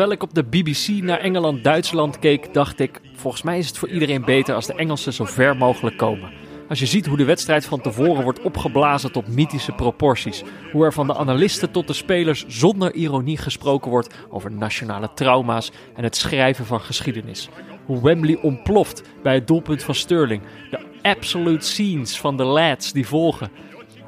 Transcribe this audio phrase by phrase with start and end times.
[0.00, 3.88] Terwijl ik op de BBC naar Engeland-Duitsland keek, dacht ik: volgens mij is het voor
[3.88, 6.32] iedereen beter als de Engelsen zo ver mogelijk komen.
[6.68, 10.42] Als je ziet hoe de wedstrijd van tevoren wordt opgeblazen tot mythische proporties.
[10.72, 15.72] Hoe er van de analisten tot de spelers zonder ironie gesproken wordt over nationale trauma's
[15.94, 17.48] en het schrijven van geschiedenis.
[17.86, 20.42] Hoe Wembley ontploft bij het doelpunt van Sterling.
[20.70, 23.50] De absolute scenes van de lads die volgen.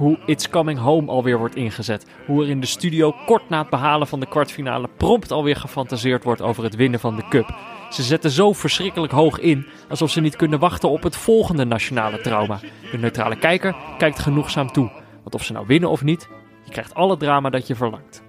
[0.03, 2.07] Hoe It's Coming Home alweer wordt ingezet.
[2.27, 6.25] Hoe er in de studio kort na het behalen van de kwartfinale prompt alweer gefantaseerd
[6.25, 7.55] wordt over het winnen van de cup.
[7.91, 12.21] Ze zetten zo verschrikkelijk hoog in, alsof ze niet kunnen wachten op het volgende nationale
[12.21, 12.61] trauma.
[12.91, 14.91] De neutrale kijker kijkt genoegzaam toe.
[15.23, 16.29] Want of ze nou winnen of niet,
[16.65, 18.23] je krijgt alle drama dat je verlangt.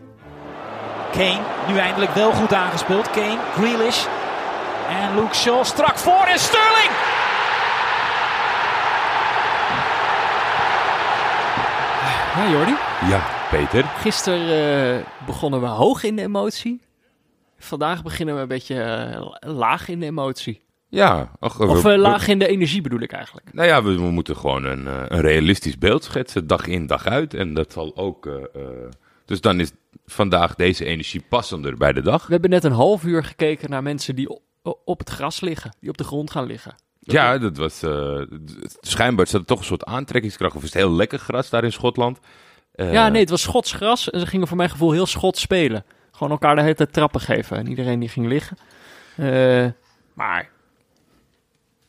[1.11, 3.09] Kane, nu eindelijk wel goed aangespeeld.
[3.09, 4.05] Kane, Grealish
[4.89, 7.22] en Luke Shaw strak voor en Sterling!
[12.33, 12.71] Ja, Jordi.
[13.09, 13.83] Ja, Peter.
[13.83, 16.81] Gisteren uh, begonnen we hoog in de emotie.
[17.57, 18.75] Vandaag beginnen we een beetje
[19.41, 20.61] uh, laag in de emotie.
[20.89, 21.31] Ja.
[21.39, 23.53] Och, of uh, laag in de energie bedoel ik eigenlijk.
[23.53, 27.33] Nou ja, we, we moeten gewoon een, een, realistisch beeld schetsen, dag in, dag uit.
[27.33, 28.29] En dat zal ook...
[29.25, 29.71] dus dan is
[30.05, 32.25] vandaag deze energie passender bij de dag.
[32.25, 34.39] We hebben net een half uur gekeken naar mensen die
[34.85, 36.75] op het gras liggen, die op de grond gaan liggen.
[37.05, 37.83] Ja, dat was.
[37.83, 38.21] Uh,
[38.79, 40.55] schijnbaar zat er toch een soort aantrekkingskracht.
[40.55, 42.19] Of is het heel lekker gras daar in Schotland?
[42.75, 44.09] Uh, ja, nee, het was Schots gras.
[44.09, 45.85] En ze gingen voor mijn gevoel heel Schots spelen.
[46.11, 47.57] Gewoon elkaar de hele tijd trappen geven.
[47.57, 48.57] En iedereen die ging liggen.
[49.17, 49.67] Uh,
[50.13, 50.49] maar.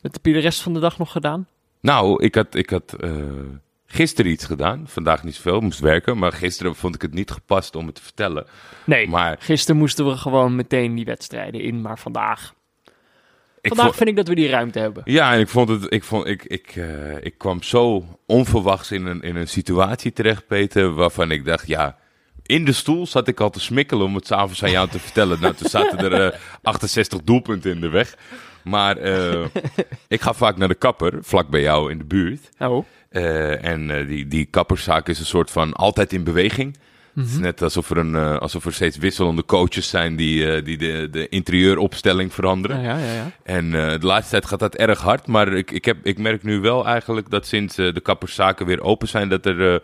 [0.01, 1.47] Wat heb je de rest van de dag nog gedaan?
[1.81, 2.95] Nou, ik had, ik had
[3.85, 4.83] gisteren iets gedaan.
[4.87, 6.17] Vandaag niet zoveel, moest werken.
[6.17, 8.45] Maar gisteren vond ik het niet gepast om het te vertellen.
[8.83, 11.81] Nee, maar gisteren moesten we gewoon meteen die wedstrijden in.
[11.81, 12.53] Maar vandaag
[13.67, 15.01] Vandaag vind ik dat we die ruimte hebben.
[15.05, 15.93] Ja, en ik vond het.
[15.93, 20.47] Ik, vond, ik, ik, uh, ik kwam zo onverwachts in een, in een situatie terecht,
[20.47, 20.93] Peter.
[20.93, 21.97] Waarvan ik dacht, ja.
[22.45, 25.39] In de stoel zat ik al te smikkelen om het s'avonds aan jou te vertellen.
[25.41, 28.17] Nou, toen zaten er uh, 68 doelpunten in de weg.
[28.63, 29.45] Maar uh,
[30.07, 32.49] ik ga vaak naar de kapper, vlak bij jou in de buurt.
[32.59, 32.85] Oh.
[33.61, 36.77] en die, die kapperszaak is een soort van altijd in beweging.
[37.15, 37.41] Het is mhm.
[37.41, 41.07] net alsof er, een, uh, alsof er steeds wisselende coaches zijn die, uh, die de,
[41.11, 42.81] de interieuropstelling veranderen.
[42.81, 43.31] Ja, ja, ja.
[43.43, 45.27] En uh, de laatste tijd gaat dat erg hard.
[45.27, 49.07] Maar ik, ik, heb, ik merk nu wel eigenlijk dat sinds de kapperszaken weer open
[49.07, 49.81] zijn, dat er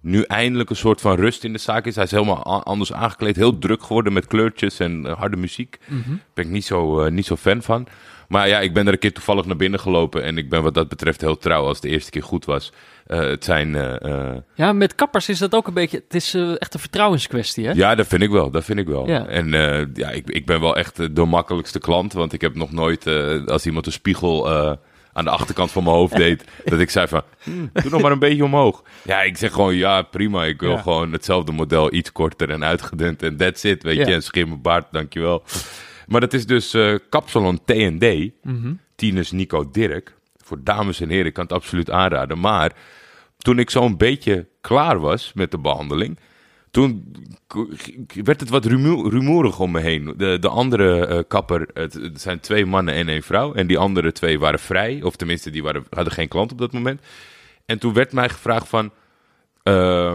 [0.00, 1.94] nu eindelijk een soort van rust in de zaak is.
[1.94, 5.78] Hij is helemaal anders aangekleed, heel druk geworden met kleurtjes en harde muziek.
[5.88, 6.14] Daar mhm.
[6.34, 7.86] ben ik niet zo, niet zo fan van.
[8.28, 10.22] Maar ja, ik ben er een keer toevallig naar binnen gelopen.
[10.22, 12.72] En ik ben wat dat betreft heel trouw als het de eerste keer goed was.
[13.06, 13.68] Uh, het zijn.
[13.74, 16.02] Uh, ja, met kappers is dat ook een beetje.
[16.04, 17.72] Het is echt een vertrouwenskwestie, hè?
[17.72, 18.50] Ja, dat vind ik wel.
[18.50, 19.08] Dat vind ik wel.
[19.08, 19.26] Ja.
[19.26, 19.48] En
[19.94, 22.12] ja, ik, ik ben wel echt de makkelijkste klant.
[22.12, 23.06] Want ik heb nog nooit,
[23.46, 24.48] als iemand een spiegel
[25.14, 28.12] aan de achterkant van mijn hoofd deed, dat ik zei van, hm, doe nog maar
[28.12, 28.82] een beetje omhoog.
[29.02, 30.44] Ja, ik zeg gewoon, ja, prima.
[30.44, 33.22] Ik wil gewoon hetzelfde model, iets korter en uitgedund.
[33.22, 34.14] En that's it, weet je.
[34.14, 35.42] En schim baard, dankjewel.
[36.06, 38.30] Maar dat is dus uh, Capsalon TND.
[38.42, 40.14] Mm Tinus Nico Dirk.
[40.62, 42.40] Dames en heren, ik kan het absoluut aanraden.
[42.40, 42.72] Maar
[43.38, 46.18] toen ik zo'n beetje klaar was met de behandeling...
[46.70, 47.14] Toen
[48.24, 50.14] werd het wat rumoerig om me heen.
[50.16, 53.54] De, de andere uh, kapper, het, zijn twee mannen en één vrouw.
[53.54, 55.02] En die andere twee waren vrij.
[55.02, 57.00] Of tenminste, die waren, hadden geen klant op dat moment.
[57.66, 58.92] En toen werd mij gevraagd van...
[59.64, 60.12] Uh,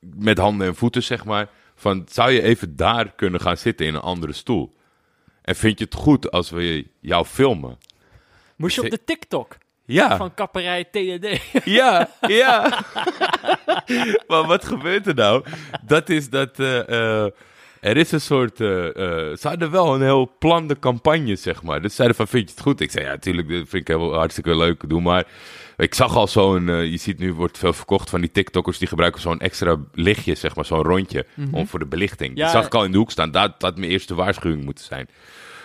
[0.00, 1.48] met handen en voeten, zeg maar
[1.80, 4.74] van zou je even daar kunnen gaan zitten in een andere stoel?
[5.42, 7.78] En vind je het goed als we jou filmen?
[8.60, 9.56] Moest je op de TikTok?
[9.84, 10.16] Ja.
[10.16, 11.40] Van kapperij TND.
[11.64, 12.84] Ja, ja.
[14.28, 15.44] maar wat gebeurt er nou?
[15.82, 17.24] Dat is dat uh, uh,
[17.80, 18.60] er is een soort.
[18.60, 21.82] Uh, ze hadden wel een heel plande campagne, zeg maar.
[21.82, 22.80] Dus zeiden van: Vind je het goed?
[22.80, 24.88] Ik zei: Ja, natuurlijk, dat vind ik heel hartstikke leuk.
[24.88, 25.24] Doe maar.
[25.76, 28.88] Ik zag al zo'n, uh, je ziet nu wordt veel verkocht van die TikTokkers die
[28.88, 31.54] gebruiken zo'n extra lichtje, zeg maar, zo'n rondje Mhm.
[31.54, 32.34] om voor de belichting.
[32.34, 33.30] Die zag ik al in de hoek staan.
[33.30, 35.08] Dat had mijn eerste waarschuwing moeten zijn.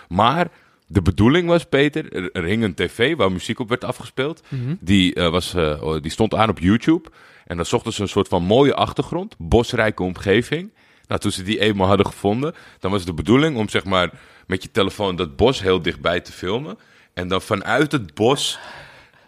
[0.08, 0.48] Maar
[0.88, 4.42] de bedoeling was, Peter, er, er hing een tv waar muziek op werd afgespeeld.
[4.50, 4.76] Mhm.
[4.80, 7.10] Die, uh, was, uh, die stond aan op YouTube.
[7.46, 10.74] En dan zochten ze een soort van mooie achtergrond, bosrijke omgeving.
[11.08, 14.10] Nou, toen ze die eenmaal hadden gevonden, dan was de bedoeling om zeg maar
[14.48, 16.78] met je telefoon dat bos heel dichtbij te filmen.
[17.14, 18.60] En dan vanuit het bos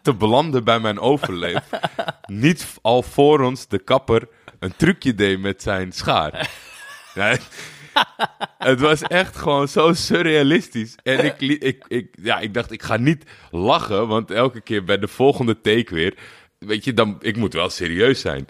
[0.01, 1.69] te belanden bij mijn overleef.
[2.25, 4.27] Niet al voor ons de kapper
[4.59, 6.33] een trucje deed met zijn schaar.
[7.13, 7.37] Ja,
[8.57, 10.95] het was echt gewoon zo surrealistisch.
[11.03, 14.99] En ik, ik, ik, ja, ik dacht, ik ga niet lachen, want elke keer bij
[14.99, 16.13] de volgende take weer,
[16.59, 18.47] weet je, dan, ik moet wel serieus zijn.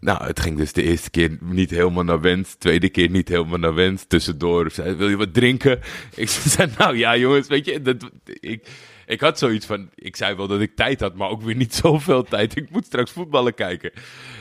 [0.00, 2.54] Nou, het ging dus de eerste keer niet helemaal naar wens.
[2.54, 4.04] Tweede keer niet helemaal naar wens.
[4.04, 5.80] Tussendoor zei wil je wat drinken?
[6.14, 8.10] Ik zei, nou ja jongens, weet je, dat,
[8.40, 8.68] ik,
[9.08, 11.74] ik had zoiets van, ik zei wel dat ik tijd had, maar ook weer niet
[11.84, 12.56] zoveel tijd.
[12.56, 13.92] Ik moet straks voetballen kijken.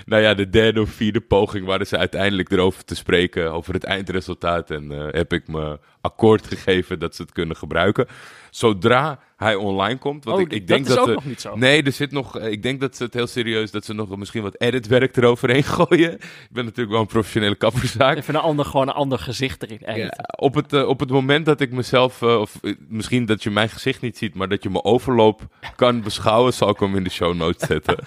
[0.06, 3.84] Nou ja, de derde of vierde poging waren ze uiteindelijk erover te spreken, over het
[3.84, 4.72] eindresultaat.
[4.72, 8.08] En eh, heb ik me akkoord gegeven dat ze het kunnen gebruiken.
[8.50, 11.00] Zodra hij online komt, want Oh, ik, ik dat denk is dat...
[11.00, 11.56] ook eh, nog niet zo.
[11.56, 12.38] Nee, er zit nog.
[12.40, 13.72] eh, Ik denk dat ze het heel serieus.
[13.72, 16.14] Dat ze nog misschien wat editwerk eroverheen gooien.
[16.14, 18.18] Ik ben natuurlijk wel een professionele kapperzaak.
[18.18, 19.98] Even een ander, gewoon een ander gezicht erin.
[20.00, 23.50] Ja, op, het, eh, op het moment dat ik mezelf, eh, of misschien dat je
[23.50, 25.42] mijn gezicht niet ziet, maar dat je mijn overloop
[25.76, 27.98] kan beschouwen, zal ik hem in de show notes zetten.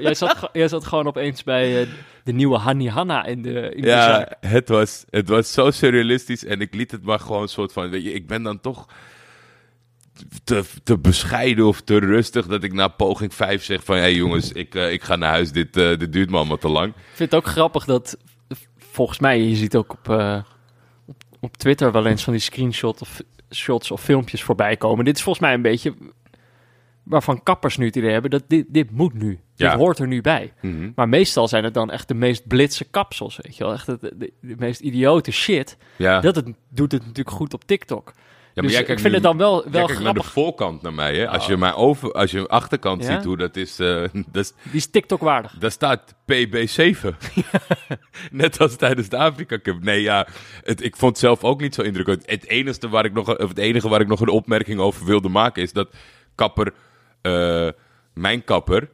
[0.00, 1.88] Jij, zat, jij zat gewoon opeens bij
[2.24, 4.34] de nieuwe Hanni Hanna in de, in de ja, zaak.
[4.40, 7.90] het was, het was zo surrealistisch en ik liet het maar gewoon een soort van,
[7.90, 8.86] weet je, ik ben dan toch
[10.44, 14.14] te, te bescheiden of te rustig dat ik na poging 5 zeg van, hé hey
[14.14, 16.88] jongens, ik, eh, ik ga naar huis, dit, eh, dit duurt me allemaal te lang.
[16.88, 18.18] Ik vind het ook grappig dat,
[18.76, 20.42] volgens mij, je ziet ook op, eh,
[21.06, 23.22] op, op Twitter wel eens van die screenshots of,
[23.54, 25.04] shots of filmpjes voorbij komen.
[25.04, 25.94] Dit is volgens mij een beetje
[27.02, 29.40] waarvan kappers nu het idee hebben dat dit, dit moet nu.
[29.54, 29.70] Ja.
[29.70, 30.52] Dit hoort er nu bij.
[30.60, 30.90] Mhm.
[30.94, 33.72] Maar meestal zijn het dan echt de meest blitse kapsels, weet je wel.
[33.72, 35.76] Echt de, de, de meest idiote shit.
[35.96, 36.20] Ja.
[36.20, 38.12] Dat het, doet het natuurlijk goed op TikTok.
[38.54, 40.14] Ja, maar dus jij ik kijkt vind nu- het dan wel, jij wel kijkt naar
[40.14, 40.36] de grappig.
[40.36, 40.44] Oh.
[40.44, 41.28] voorkant naar mij, hè?
[41.28, 44.02] Als je mijn over, als je mijn achterkant ziet hoe dat is, eh,
[44.32, 45.52] dat is Die is TikTok-waardig.
[45.58, 47.08] Daar staat PB7.
[48.30, 49.82] Net als tijdens de Afrika Cup.
[49.84, 50.26] Nee, ja,
[50.62, 52.30] het, ik vond het zelf ook niet zo indrukwekkend.
[52.30, 55.28] Het enige waar ik nog, of het enige waar ik nog een opmerking over wilde
[55.28, 55.88] maken is dat
[56.34, 56.72] kapper,
[57.22, 57.68] eh,
[58.14, 58.88] mijn kapper,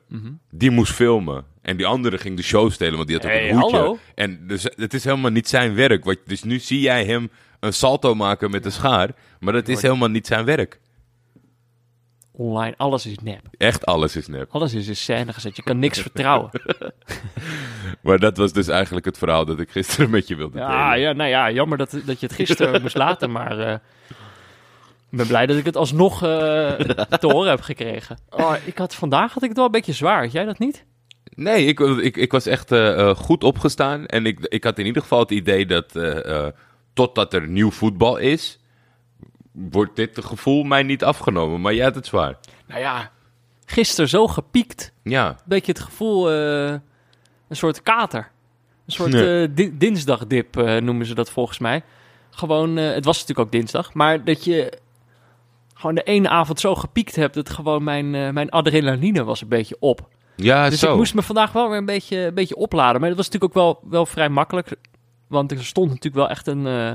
[0.51, 1.45] die moest filmen.
[1.63, 3.77] En die andere ging de show stelen, want die had ook Hey, een hoedje.
[3.77, 3.99] hallo.
[4.15, 6.05] En dus het is helemaal niet zijn werk.
[6.05, 7.31] Wat, dus nu zie jij hem
[7.61, 9.11] een salto maken met een schaar,
[9.41, 10.81] maar dat is helemaal niet zijn werk.
[12.33, 13.43] Online, alles is nep.
[13.57, 14.51] Echt alles is nep.
[14.51, 15.57] Alles is in scène gezet.
[15.57, 16.51] Je kan niks vertrouwen.
[18.03, 20.71] Maar dat was dus eigenlijk het verhaal dat ik gisteren met je wilde delen.
[20.71, 23.73] Ja, ja, nou ja, jammer dat, dat je het gisteren moest laten, maar eh,
[25.11, 26.29] ik ben blij dat ik het alsnog eh,
[27.21, 28.19] te horen heb gekregen.
[28.31, 30.85] Oh, ik had, vandaag had ik het wel een beetje zwaar, had jij dat niet?
[31.35, 34.07] Nee, ik, ik, ik was echt eh, goed opgestaan.
[34.07, 35.93] En ik, ik had in ieder geval het idee dat
[37.01, 38.59] totdat er nieuw voetbal is,
[39.53, 41.61] wordt dit gevoel mij niet afgenomen.
[41.61, 42.39] Maar jij had het zwaar.
[42.67, 43.11] Nou ja,
[43.65, 44.93] gisteren zo gepiekt.
[45.03, 46.69] Ja, Beetje het gevoel, eh,
[47.49, 48.31] een soort kater.
[48.87, 49.43] Een soort Nee.
[49.43, 51.83] eh, di- dinsdagdip eh, noemen ze dat volgens mij.
[52.31, 54.73] Gewoon, het was natuurlijk ook dinsdag, maar dat je
[55.75, 59.77] gewoon de ene avond zo gepiekt hebt, dat gewoon mijn, mijn adrenaline was een beetje
[59.81, 60.09] op.
[60.37, 60.91] ja Dus zo.
[60.91, 63.01] ik moest me vandaag wel weer een beetje, een beetje opladen.
[63.01, 64.77] Maar dat was natuurlijk ook wel, wel vrij makkelijk.
[65.31, 66.67] Want er stond natuurlijk wel echt een...
[66.67, 66.93] eh,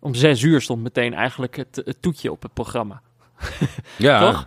[0.00, 3.00] om zes uur stond meteen eigenlijk het, het toetje op het programma.
[3.98, 4.46] ja, Toch?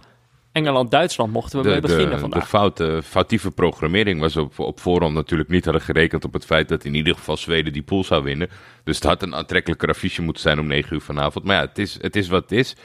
[0.51, 2.47] Engeland-Duitsland mochten we De, mee beginnen de, de vandaag.
[2.47, 6.83] foute, foutieve programmering was op, op voorhand natuurlijk niet hadden gerekend op het feit dat
[6.83, 8.50] in ieder geval Zweden die pool zou winnen.
[8.83, 11.45] Dus het had een aantrekkelijker affiche moeten zijn om 9 uur vanavond.
[11.45, 12.75] Maar ja, het is, het is wat het is.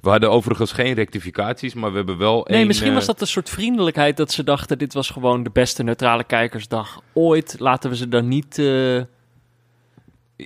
[0.00, 3.20] We hadden overigens geen rectificaties, maar we hebben wel Nee, één, misschien eh, was dat
[3.20, 4.78] een soort vriendelijkheid dat ze dachten...
[4.78, 7.56] dit was gewoon de beste neutrale kijkersdag ooit.
[7.58, 9.00] Laten we ze dan niet eh,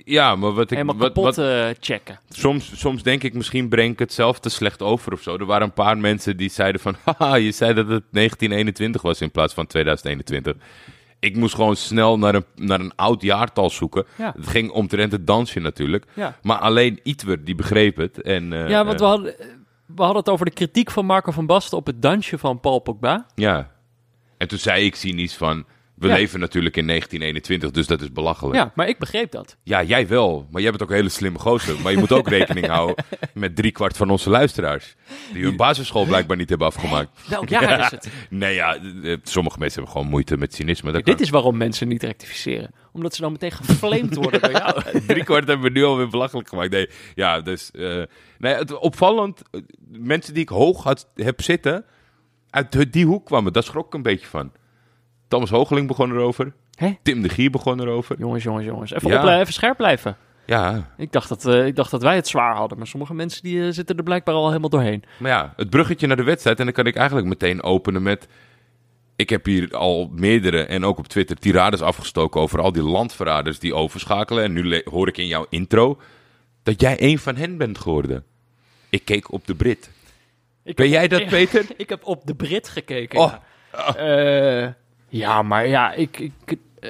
[0.05, 0.77] Ja, maar wat ik...
[0.77, 2.19] helemaal wat, kapot wat, eh, checken.
[2.29, 5.37] soms, soms denk ik, misschien breng ik het zelf te slecht over of zo.
[5.37, 6.95] Er waren een paar mensen die zeiden van...
[7.05, 10.55] Haha, je zei dat het 1921 was in plaats van 2021.
[11.19, 14.05] Ik moest gewoon snel naar een, naar een oud jaartal zoeken.
[14.17, 14.33] Ja.
[14.37, 16.05] Het ging omtrent het dansje natuurlijk.
[16.13, 16.37] Ja.
[16.41, 18.21] Maar alleen Ietwer, die begreep het.
[18.21, 19.35] En, eh, Ja, want we eh, hadden,
[19.85, 22.79] we hadden het over de kritiek van Marco van Basten op het dansje van Paul
[22.79, 23.25] Pogba.
[23.35, 23.71] Ja.
[24.37, 25.65] En toen zei ik cynisch van...
[25.95, 26.13] We Ja.
[26.13, 28.55] leven natuurlijk in 1921, dus dat is belachelijk.
[28.55, 29.57] Ja, maar ik begreep dat.
[29.63, 30.47] Ja, jij wel.
[30.51, 31.81] Maar jij bent ook een hele slimme gozer.
[31.81, 34.95] Maar je moet ook rekening houden met driekwart van onze luisteraars.
[35.33, 37.09] Die hun basisschool blijkbaar niet hebben afgemaakt.
[37.29, 38.09] Welk jaar is het?
[38.29, 40.91] Nee, ja, eh, sommige mensen hebben gewoon moeite met cynisme.
[40.91, 42.71] Dat Dit is waarom mensen niet rectificeren.
[42.91, 44.81] Omdat ze dan meteen geflamed worden door jou.
[45.07, 46.71] Driekwart hebben we nu alweer belachelijk gemaakt.
[46.71, 47.71] Nee, ja, dus...
[47.71, 48.03] eh,
[48.37, 51.85] nee, het, opvallend, eh, mensen die ik hoog had, heb zitten...
[52.49, 53.53] uit die hoek kwamen.
[53.53, 54.51] Daar schrok ik een beetje van.
[55.27, 56.53] Thomas Hoogeling begon erover.
[56.75, 56.93] Hè?
[57.03, 58.17] Tim de Gier begon erover.
[58.19, 58.91] Jongens, jongens, jongens.
[58.93, 59.39] Even, Ja.
[59.39, 60.17] even scherp blijven.
[60.45, 62.77] Ja, Ik dacht, dat, eh, ik dacht dat wij het zwaar hadden.
[62.77, 65.03] Maar sommige mensen die, eh, zitten er blijkbaar al helemaal doorheen.
[65.19, 66.59] Maar ja, het bruggetje naar de wedstrijd.
[66.59, 68.27] En dan kan ik eigenlijk meteen openen met...
[69.15, 73.59] Ik heb hier al meerdere en ook op Twitter tirades afgestoken over al die landverraders
[73.59, 74.43] die overschakelen.
[74.43, 75.99] En nu hoor ik in jouw intro
[76.63, 78.23] dat jij een van hen bent geworden.
[78.89, 79.91] Ik keek op de Brit.
[80.63, 81.65] Ik Ben heb- jij dat, Peter?
[81.77, 83.19] Ik heb op de Brit gekeken.
[83.19, 83.33] Oh.
[83.73, 83.95] ja.
[83.95, 84.69] Eh,
[85.17, 86.89] ja, maar ja, ik, ik, eh,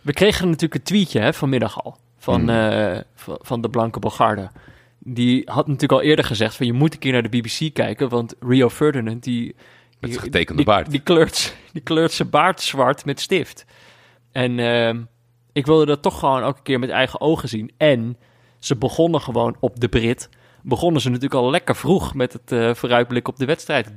[0.00, 2.48] we kregen natuurlijk een tweetje hè, vanmiddag al van, Hmm.
[2.48, 4.50] eh, van, van de Blanke Bogarde.
[4.98, 8.08] Die had natuurlijk al eerder gezegd van je moet een keer naar de BBC kijken,
[8.08, 9.54] want Rio Ferdinand die
[10.00, 10.90] Met getekende die, baard.
[10.90, 13.64] Die kleurt, die kleurt zijn baard zwart met stift.
[14.32, 15.02] En ehm,
[15.52, 17.70] ik wilde dat toch gewoon elke keer met eigen ogen zien.
[17.76, 18.16] En
[18.58, 20.28] ze begonnen gewoon op de Brit
[20.62, 23.92] begonnen ze natuurlijk al lekker vroeg met het uh, vooruitblik op de wedstrijd.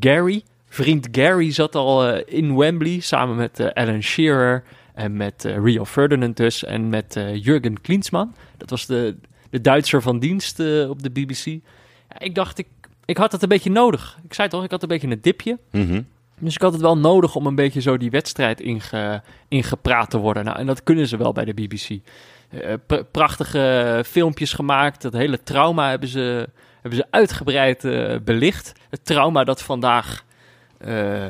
[0.00, 0.42] Gary,
[0.74, 4.62] vriend Gary, zat al uh, in Wembley samen met uh, Alan Shearer
[4.94, 8.34] en met Rio Ferdinand dus en met Jurgen Klinsmann.
[8.56, 9.16] Dat was de,
[9.50, 11.44] de Duitser van dienst op de BBC.
[11.44, 12.66] Ja, ik dacht, ik,
[13.04, 14.18] ik had het een beetje nodig.
[14.24, 15.58] Ik zei toch, ik had een beetje een dipje.
[15.70, 16.06] Mm
[16.38, 20.18] dus ik had het wel nodig om een beetje zo die wedstrijd inge, ingepraat te
[20.18, 20.44] worden.
[20.44, 21.88] Nou, en dat kunnen ze wel bij de BBC.
[21.88, 25.02] Uh, prachtige filmpjes gemaakt.
[25.02, 26.48] Dat hele trauma hebben ze,
[26.80, 28.72] hebben ze uitgebreid uh, belicht.
[28.90, 30.24] Het trauma dat vandaag,
[30.86, 31.26] uh,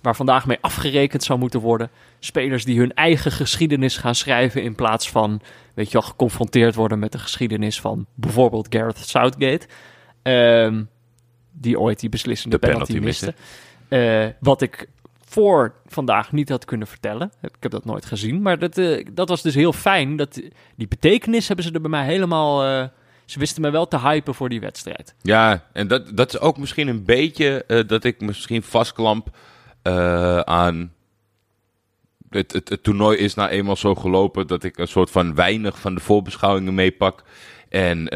[0.00, 1.90] waar vandaag mee afgerekend zou moeten worden.
[2.18, 5.40] Spelers die hun eigen geschiedenis gaan schrijven in plaats van,
[5.74, 9.66] weet je wel, geconfronteerd worden met de geschiedenis van bijvoorbeeld Gareth Southgate.
[10.22, 10.82] Ehm,
[11.52, 13.34] die ooit die beslissende de penalty, penalty miste.
[13.88, 14.88] Uh, wat ik
[15.24, 17.32] voor vandaag niet had kunnen vertellen.
[17.42, 18.42] Ik heb dat nooit gezien.
[18.42, 20.16] Maar dat, uh, dat was dus heel fijn.
[20.16, 20.40] Dat,
[20.76, 22.90] die betekenis hebben ze er bij mij helemaal...
[23.32, 25.14] Ze wisten me wel te hypen voor die wedstrijd.
[25.22, 29.36] Ja, en dat, dat is ook misschien een beetje dat ik misschien vastklamp
[30.44, 30.92] aan...
[32.30, 35.94] Het, het, toernooi is nou eenmaal zo gelopen dat ik een soort van weinig van
[35.94, 37.22] de voorbeschouwingen meepak.
[37.68, 38.14] En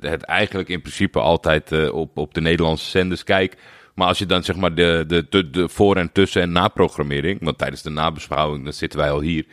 [0.00, 3.56] het eigenlijk in principe altijd op, op de Nederlandse zenders kijk.
[3.94, 7.44] Maar als je dan zeg maar de, de, de, de voor- en tussen- en naprogrammering,
[7.44, 9.46] want tijdens de nabeschouwing, dan zitten wij al hier.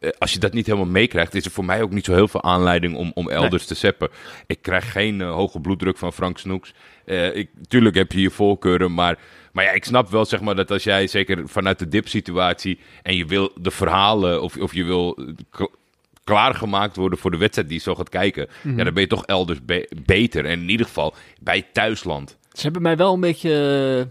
[0.00, 2.28] Eh, als je dat niet helemaal meekrijgt, is er voor mij ook niet zo heel
[2.28, 4.08] veel aanleiding om, om elders te zeppen.
[4.46, 6.72] Ik krijg geen uh, hoge bloeddruk van Frank Snoeks.
[7.06, 9.18] Uh, ik, tuurlijk heb je je voorkeuren, maar,
[9.52, 13.16] maar ja, ik snap wel zeg maar, dat als jij zeker vanuit de dip-situatie en
[13.16, 15.18] je wil de verhalen of, of je wil
[16.24, 18.78] klaargemaakt worden voor de wedstrijd die je zo gaat kijken, Mhm.
[18.78, 20.44] ja, dan ben je toch elders be- beter.
[20.44, 22.36] En in ieder geval bij thuisland.
[22.52, 24.08] Ze hebben mij wel een beetje...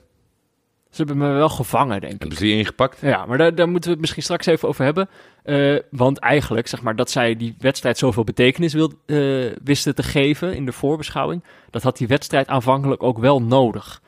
[0.96, 2.20] Ze hebben me wel gevangen, denk ik.
[2.20, 3.02] Hebben ze ingepakt?
[3.02, 5.10] Ja, maar daar, daar moeten we het misschien straks even over hebben.
[5.46, 10.04] Uh, want eigenlijk, zeg maar, dat zij die wedstrijd zoveel betekenis wil, uh, wisten te
[10.04, 14.02] geven in de voorbeschouwing, dat had die wedstrijd aanvankelijk ook wel nodig.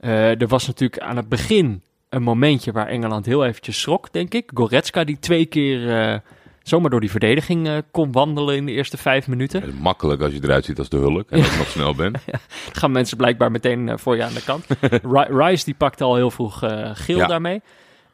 [0.00, 4.34] Uh, er was natuurlijk aan het begin een momentje waar Engeland heel eventjes schrok, denk
[4.34, 4.50] ik.
[4.54, 6.22] Goretzka die twee keer
[6.62, 9.66] zomaar door die verdediging uh, kon wandelen in de eerste vijf minuten.
[9.66, 11.56] Ja, makkelijk als je eruit ziet als de hulk en ja.
[11.56, 12.18] nog snel bent.
[12.32, 12.38] ja,
[12.72, 14.66] gaan mensen blijkbaar meteen uh, voor je aan de kant.
[15.42, 17.62] Rice die pakte al heel vroeg uh, geel daarmee.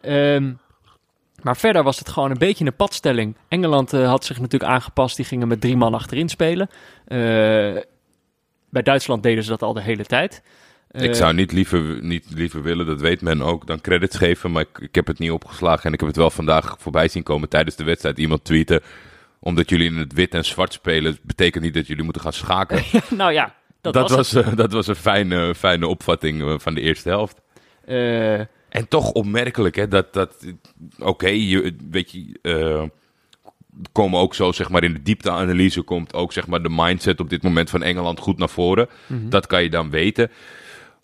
[0.03, 0.59] Um,
[1.43, 3.37] maar verder was het gewoon een beetje een padstelling.
[3.49, 5.17] Engeland had zich natuurlijk aangepast.
[5.17, 6.69] Die gingen met drie man achterin spelen.
[8.71, 10.43] bij Duitsland deden ze dat al de hele tijd.
[11.03, 14.53] Ik zou niet liever, niet liever willen, dat weet men ook, dan credits geven.
[14.53, 17.23] Maar ik, ik, heb het niet opgeslagen en ik heb het wel vandaag voorbij zien
[17.23, 18.19] komen tijdens de wedstrijd.
[18.19, 18.81] Iemand tweeten,
[19.39, 22.83] omdat jullie in het wit en zwart spelen, betekent niet dat jullie moeten gaan schaken.
[23.17, 26.75] nou ja, dat, dat was, was, uh, dat was een fijne, fijne opvatting uh, van
[26.75, 27.41] de eerste helft.
[27.89, 28.39] Uh,
[28.69, 30.37] en toch opmerkelijk, hè, dat, dat
[30.99, 32.91] oké, okay, weet je,
[33.93, 37.31] komen ook zo, zeg maar, in de diepteanalyse komt ook, zeg maar, de mindset op
[37.31, 38.89] dit moment van Engeland goed naar voren.
[39.07, 39.29] Mhm.
[39.29, 40.31] Dat kan je dan weten.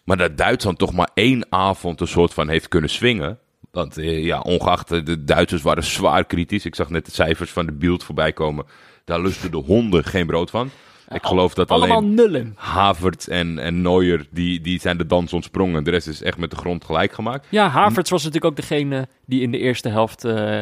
[0.05, 3.39] Maar dat Duitsland toch maar één avond een soort van heeft kunnen swingen.
[3.71, 6.65] Want eh, ja, ongeacht de Duitsers waren zwaar kritisch.
[6.65, 8.65] Ik zag net de cijfers van de beeld voorbij komen.
[9.05, 10.71] Daar lusten de honden geen brood van.
[11.09, 12.55] Ik geloof dat Allemaal alleen nullen.
[12.57, 15.85] Havertz en, en Neuer, die, die zijn de dans ontsprongen.
[15.85, 17.47] De rest is echt met de grond gelijk gemaakt.
[17.51, 20.61] Ja, Havertz was natuurlijk ook degene die in de eerste helft uh,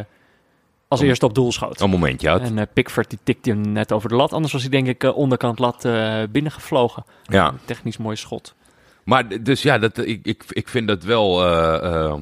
[0.89, 1.81] als eerste op doel schoot.
[1.81, 2.41] Een momentje had.
[2.41, 4.33] En uh, Pickford die tikte hem net over de lat.
[4.33, 5.89] Anders was hij denk ik uh, onderkant lat
[6.31, 7.05] binnengevlogen.
[7.23, 7.55] Ja.
[7.65, 8.55] Technisch mooi schot.
[9.11, 11.45] Maar dus ja, dat, ik, ik, ik vind dat wel.
[11.45, 12.19] eh, eh,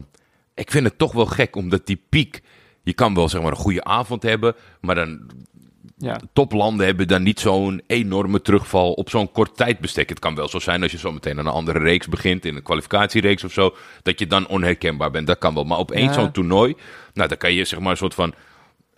[0.55, 2.41] ik vind het toch wel gek, omdat die piek.
[2.83, 5.31] Je kan wel zeg maar een goede avond hebben, maar dan.
[5.97, 6.21] Ja.
[6.33, 10.09] Toplanden hebben dan niet zo'n enorme terugval op zo'n kort tijdbestek.
[10.09, 12.57] Het kan wel zo zijn als je zo meteen aan een andere reeks begint, in
[12.57, 15.27] een kwalificatiereeks of zo, dat je dan onherkenbaar bent.
[15.27, 15.65] Dat kan wel.
[15.65, 16.13] Maar op één Ja.
[16.13, 16.75] zo'n toernooi,
[17.15, 18.35] nou, dan kan je zeg maar een soort van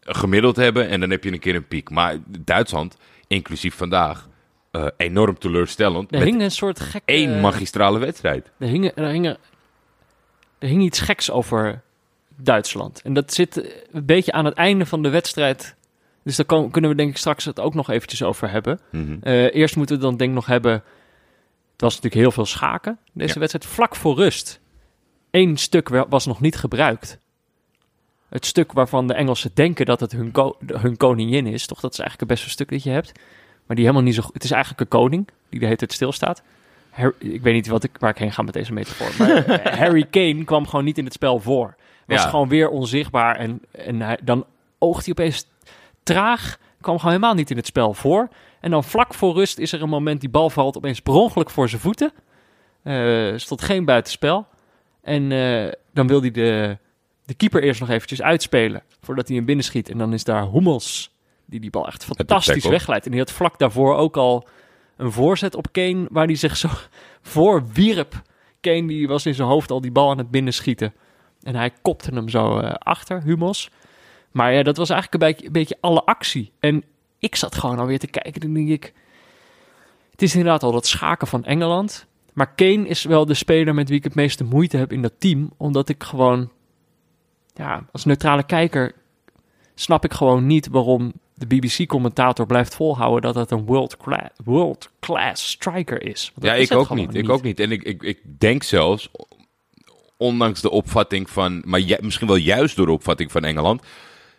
[0.00, 1.90] gemiddeld hebben en dan heb je een keer een piek.
[1.90, 4.28] Maar Duitsland, inclusief vandaag,
[4.70, 6.14] eh, enorm teleurstellend.
[6.14, 7.02] Er hing een soort gek...
[7.04, 8.50] één eh, magistrale wedstrijd.
[8.58, 9.26] Er hing, er, hing,
[10.58, 11.82] er hing iets geks over
[12.36, 13.02] Duitsland.
[13.02, 13.56] En dat zit
[13.92, 15.74] een beetje aan het einde van de wedstrijd.
[16.22, 18.80] Dus daar kan- kunnen we denk ik straks het ook nog eventjes over hebben.
[18.90, 19.16] Mhm.
[19.22, 20.72] Eh, eerst moeten we dan denk ik nog hebben...
[21.72, 23.38] Het was natuurlijk heel veel schaken, deze Ja.
[23.40, 23.66] wedstrijd.
[23.66, 24.60] Vlak voor rust.
[25.30, 27.18] Eén stuk wa- was nog niet gebruikt.
[28.28, 30.32] Het stuk waarvan de Engelsen denken dat het hun,
[30.66, 31.66] hun koningin is.
[31.66, 33.12] Toch, dat is eigenlijk het beste stuk dat je hebt.
[33.70, 34.34] Maar die helemaal niet zo goed...
[34.34, 36.42] Het is eigenlijk een koning die de hele tijd stilstaat.
[37.18, 39.10] Ik weet niet wat ik, waar ik heen ga met deze metafoor.
[39.18, 41.76] Maar eh, Harry Kane kwam gewoon niet in het spel voor.
[42.06, 42.28] Was Ja.
[42.28, 43.36] gewoon weer onzichtbaar.
[43.36, 44.44] En, en hij, dan
[44.78, 45.46] oogt hij opeens
[46.02, 46.58] traag.
[46.80, 48.28] Kwam gewoon helemaal niet in het spel voor.
[48.60, 50.20] En dan vlak voor rust is er een moment...
[50.20, 52.12] die bal valt opeens per ongeluk voor zijn voeten.
[52.82, 54.46] Eh stond geen buitenspel.
[55.02, 56.78] En eh, dan wil hij de,
[57.24, 58.82] de keeper eerst nog eventjes uitspelen...
[59.02, 59.88] voordat hij hem binnenschiet.
[59.90, 61.09] En dan is daar Hummels...
[61.50, 63.04] die die bal echt fantastisch wegleidt.
[63.04, 64.48] En die had vlak daarvoor ook al
[64.96, 66.68] een voorzet op Kane waar hij zich zo
[67.22, 68.22] voorwierp.
[68.60, 70.92] Kane die was in zijn hoofd al die bal aan het binnenschieten.
[71.42, 73.70] En hij kopte hem zo eh, achter, Humos.
[74.30, 76.52] Maar ja, dat was eigenlijk een beetje, een beetje alle actie.
[76.60, 76.84] En
[77.18, 78.92] ik zat gewoon alweer te kijken en denk ik...
[80.10, 82.06] Het is inderdaad al dat schaken van Engeland.
[82.32, 85.12] Maar Kane is wel de speler met wie ik het meeste moeite heb in dat
[85.18, 85.50] team.
[85.56, 86.50] Omdat ik gewoon...
[87.54, 88.94] Ja, als neutrale kijker
[89.74, 95.50] snap ik gewoon niet waarom de BBC-commentator blijft volhouden dat het een world-class world class
[95.50, 96.32] striker is.
[96.40, 97.14] Ja, is ik ook niet.
[97.14, 97.60] Ik ook niet.
[97.60, 99.10] En ik, ik, ik denk zelfs,
[100.16, 103.82] ondanks de opvatting van, maar ju- misschien wel juist door de opvatting van Engeland,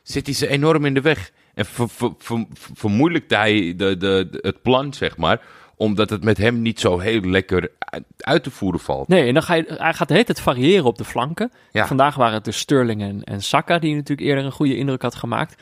[0.04, 1.32] zit hij ze enorm in de weg.
[1.54, 5.42] En ver, ver- ver- vermoeilijkt hij de, de, de- het plan, zeg maar,
[5.76, 9.08] omdat het met hem niet zo heel lekker uit, uit te voeren valt.
[9.08, 11.52] Nee, en dan ga je, hij gaat de hele tijd variëren op de flanken.
[11.72, 11.88] Ja.
[11.88, 15.16] Vandaag waren het dus Sterling en, en Saka, die natuurlijk eerder een goede indruk had
[15.16, 15.62] gemaakt.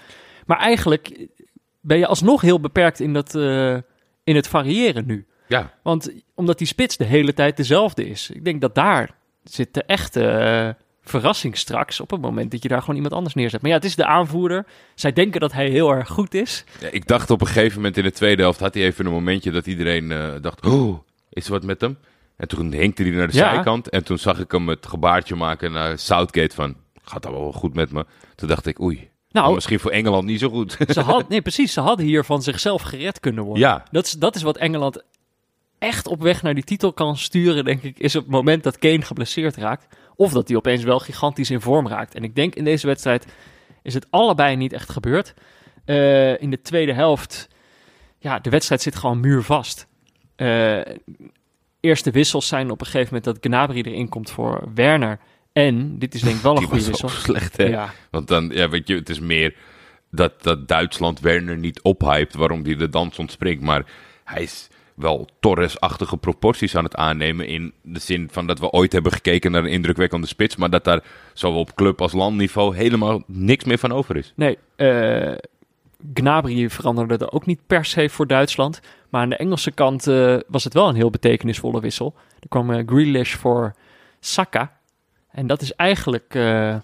[0.50, 1.28] Maar eigenlijk
[1.82, 3.76] ben je alsnog heel beperkt in, dat, eh,
[4.24, 5.28] in het variëren nu.
[5.48, 8.30] Ja, Want omdat die spits de hele tijd dezelfde is.
[8.30, 9.10] Ik denk dat daar
[9.44, 10.70] zit de echte eh,
[11.02, 13.62] verrassing straks op het moment dat je daar gewoon iemand anders neerzet.
[13.62, 14.66] Maar ja, het is de aanvoerder.
[14.96, 16.64] Zij denken dat hij heel erg goed is.
[16.80, 19.12] Ja, ik dacht op een gegeven moment in de tweede helft had hij even een
[19.12, 21.98] momentje dat iedereen eh, dacht, oh, is er wat met hem?
[22.38, 23.54] En toen hinkte hij naar de Ja.
[23.54, 27.52] zijkant en toen zag ik hem het gebaartje maken naar Southgate van, gaat dat wel
[27.52, 28.06] goed met me?
[28.36, 30.78] Toen dacht ik, oei, Nou, misschien voor Engeland niet zo goed.
[30.88, 31.74] ze had, nee, precies.
[31.74, 33.64] Ze hadden hier van zichzelf gered kunnen worden.
[33.64, 35.04] ja, Dat is, dat is wat Engeland
[35.80, 38.80] echt op weg naar die titel kan sturen, denk ik, is op het moment dat
[38.80, 39.96] Kane geblesseerd raakt.
[40.16, 42.16] Of dat hij opeens wel gigantisch in vorm raakt.
[42.16, 43.26] En ik denk in deze wedstrijd
[43.84, 45.34] is het allebei niet echt gebeurd.
[45.86, 47.48] Eh, in de tweede helft,
[48.18, 49.88] ja, de wedstrijd zit gewoon muurvast.
[50.36, 50.82] Eh
[51.80, 55.20] eerste wissels zijn op een gegeven moment dat Gnabry erin komt voor Werner.
[55.54, 57.10] En, dit is denk ik wel een goede wissel.
[57.10, 57.64] ook slecht hè.
[57.64, 59.56] Ja, Want dan, ja, weet je, het is meer
[60.12, 63.64] dat, dat Duitsland Werner niet ophypt waarom hij de dans ontspringt.
[63.64, 63.86] Maar
[64.24, 67.48] hij is wel Torres-achtige proporties aan het aannemen.
[67.48, 70.56] In de zin van dat we ooit hebben gekeken naar een indrukwekkende spits.
[70.56, 74.34] Maar dat daar zowel op club als landniveau helemaal niks meer van over is.
[74.36, 75.34] Nee, eh
[76.14, 78.80] Gnabry veranderde er ook niet per se voor Duitsland.
[79.10, 82.16] Maar aan de Engelse kant eh, was het wel een heel betekenisvolle wissel.
[82.40, 83.76] Er kwam eh, Grealish voor
[84.20, 84.79] Saka.
[85.32, 86.76] En dat is eigenlijk eh,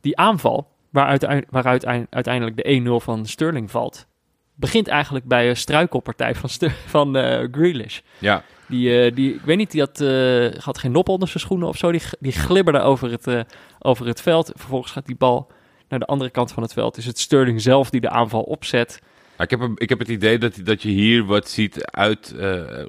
[0.00, 4.06] die aanval waaruit, waaruit eind- uiteindelijk de 1-0 van Sterling valt.
[4.54, 8.00] Begint eigenlijk bij een struikelpartij van, Ster- van eh, Grealish.
[8.18, 9.98] Ja, Die, eh, die, ik weet niet, die had,
[10.64, 11.90] had geen nop onder zijn schoenen of zo.
[11.92, 13.44] Die, die glibberde over het,
[13.78, 14.52] over het veld.
[14.54, 15.50] Vervolgens gaat die bal
[15.88, 16.96] naar de andere kant van het veld.
[16.96, 18.98] Is het Sterling zelf die de aanval opzet.
[19.38, 22.34] Ik heb, ik heb het idee dat, dat je hier wat ziet uit,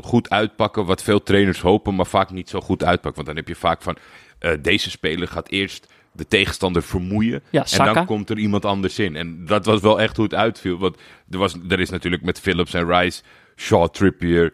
[0.01, 0.86] goed uitpakken.
[0.86, 3.15] Wat veel trainers hopen, maar vaak niet zo goed uitpakken.
[3.25, 3.97] Want dan heb je vaak van
[4.39, 7.43] eh, deze speler gaat eerst de tegenstander vermoeien.
[7.50, 9.15] Ja, En dan komt er iemand anders in.
[9.15, 10.78] En dat was wel echt hoe het uitviel.
[10.78, 10.98] Want
[11.30, 13.21] er, was, er is natuurlijk met Phillips en Rice,
[13.56, 14.54] Shaw, Trippier,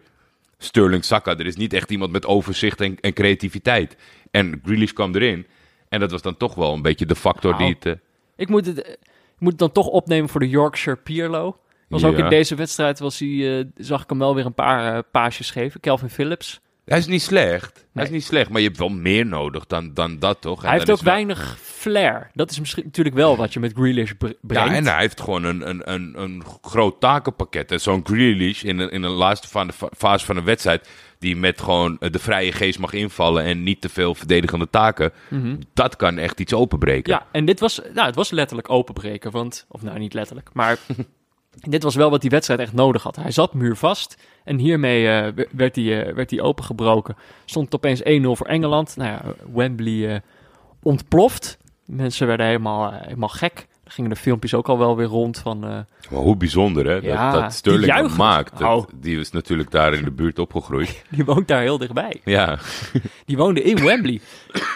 [0.58, 1.38] Sterling, Saka.
[1.38, 3.96] Er is niet echt iemand met overzicht en, en creativiteit.
[4.32, 5.48] En Grealish kwam erin.
[5.90, 7.86] En dat was dan toch wel een beetje de factor Nou, die het...
[7.86, 7.94] eh,
[8.36, 11.58] Ik moet het, ik moet het dan toch opnemen voor de Yorkshire Pierlo.
[11.88, 14.96] Was ook in deze wedstrijd, was hij, eh, zag ik hem wel weer een paar
[14.96, 15.80] eh, paasjes geven.
[15.80, 16.62] Kelvin Phillips.
[16.86, 17.74] Hij is niet slecht.
[17.76, 18.06] Hij Nee.
[18.06, 20.62] is niet slecht, maar je hebt wel meer nodig dan, dan dat, toch?
[20.64, 22.30] En hij heeft ook wel- weinig flair.
[22.34, 24.70] Dat is misschien natuurlijk wel wat je met Grealish br- brengt.
[24.70, 27.72] Ja, en hij heeft gewoon een, een, een, een groot takenpakket.
[27.72, 30.90] En zo'n Grealish in een, in een laatste van de fa- fase van een wedstrijd...
[31.20, 33.44] die met gewoon eh, de vrije geest mag invallen...
[33.44, 35.12] en niet te veel verdedigende taken...
[35.74, 37.14] dat kan echt iets openbreken.
[37.14, 39.32] Ja, en dit was, nou, het was letterlijk openbreken.
[39.32, 40.78] Want, of nou, niet letterlijk, maar
[41.60, 43.16] dit was wel wat die wedstrijd echt nodig had.
[43.16, 47.16] Hij zat muurvast en hiermee eh, werd, hij, eh, werd hij opengebroken.
[47.46, 48.96] Stond het opeens 1-0 voor Engeland.
[48.96, 49.22] Nou ja,
[49.54, 50.20] Wembley eh,
[50.84, 51.58] ontploft.
[51.86, 53.68] Mensen werden helemaal, helemaal gek.
[53.92, 55.64] Gingen de filmpjes ook al wel weer rond van...
[55.64, 55.70] eh,
[56.10, 56.94] Maar hoe bijzonder, hè?
[56.96, 58.58] Ja, dat, dat Sterling dat maakt.
[58.60, 58.88] Dat- Oh.
[58.96, 61.04] Die is natuurlijk daar in de buurt opgegroeid.
[61.10, 62.22] die woont daar heel dichtbij.
[62.26, 62.58] Ja,
[63.26, 64.22] Die woonde in Wembley.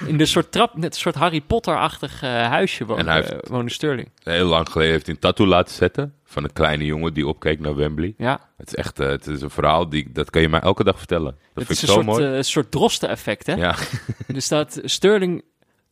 [0.08, 3.32] In de soort trap, net een soort Harry Potter-achtig eh, huisje woonde, En hij heeft-
[3.32, 4.10] eh, woonde Sterling.
[4.24, 6.14] heel lang geleden heeft hij een tattoo laten zetten...
[6.24, 8.14] van een kleine jongen die opkeek naar Wembley.
[8.18, 10.98] Ja, Het is echt het is een verhaal, die, dat kan je mij elke dag
[10.98, 11.36] vertellen.
[11.54, 12.38] Dat het vind is ik een zo soort, mooi.
[12.38, 13.54] eh, soort drosten-effect, hè?
[13.54, 13.76] ja.
[14.36, 15.44] Er staat Sterling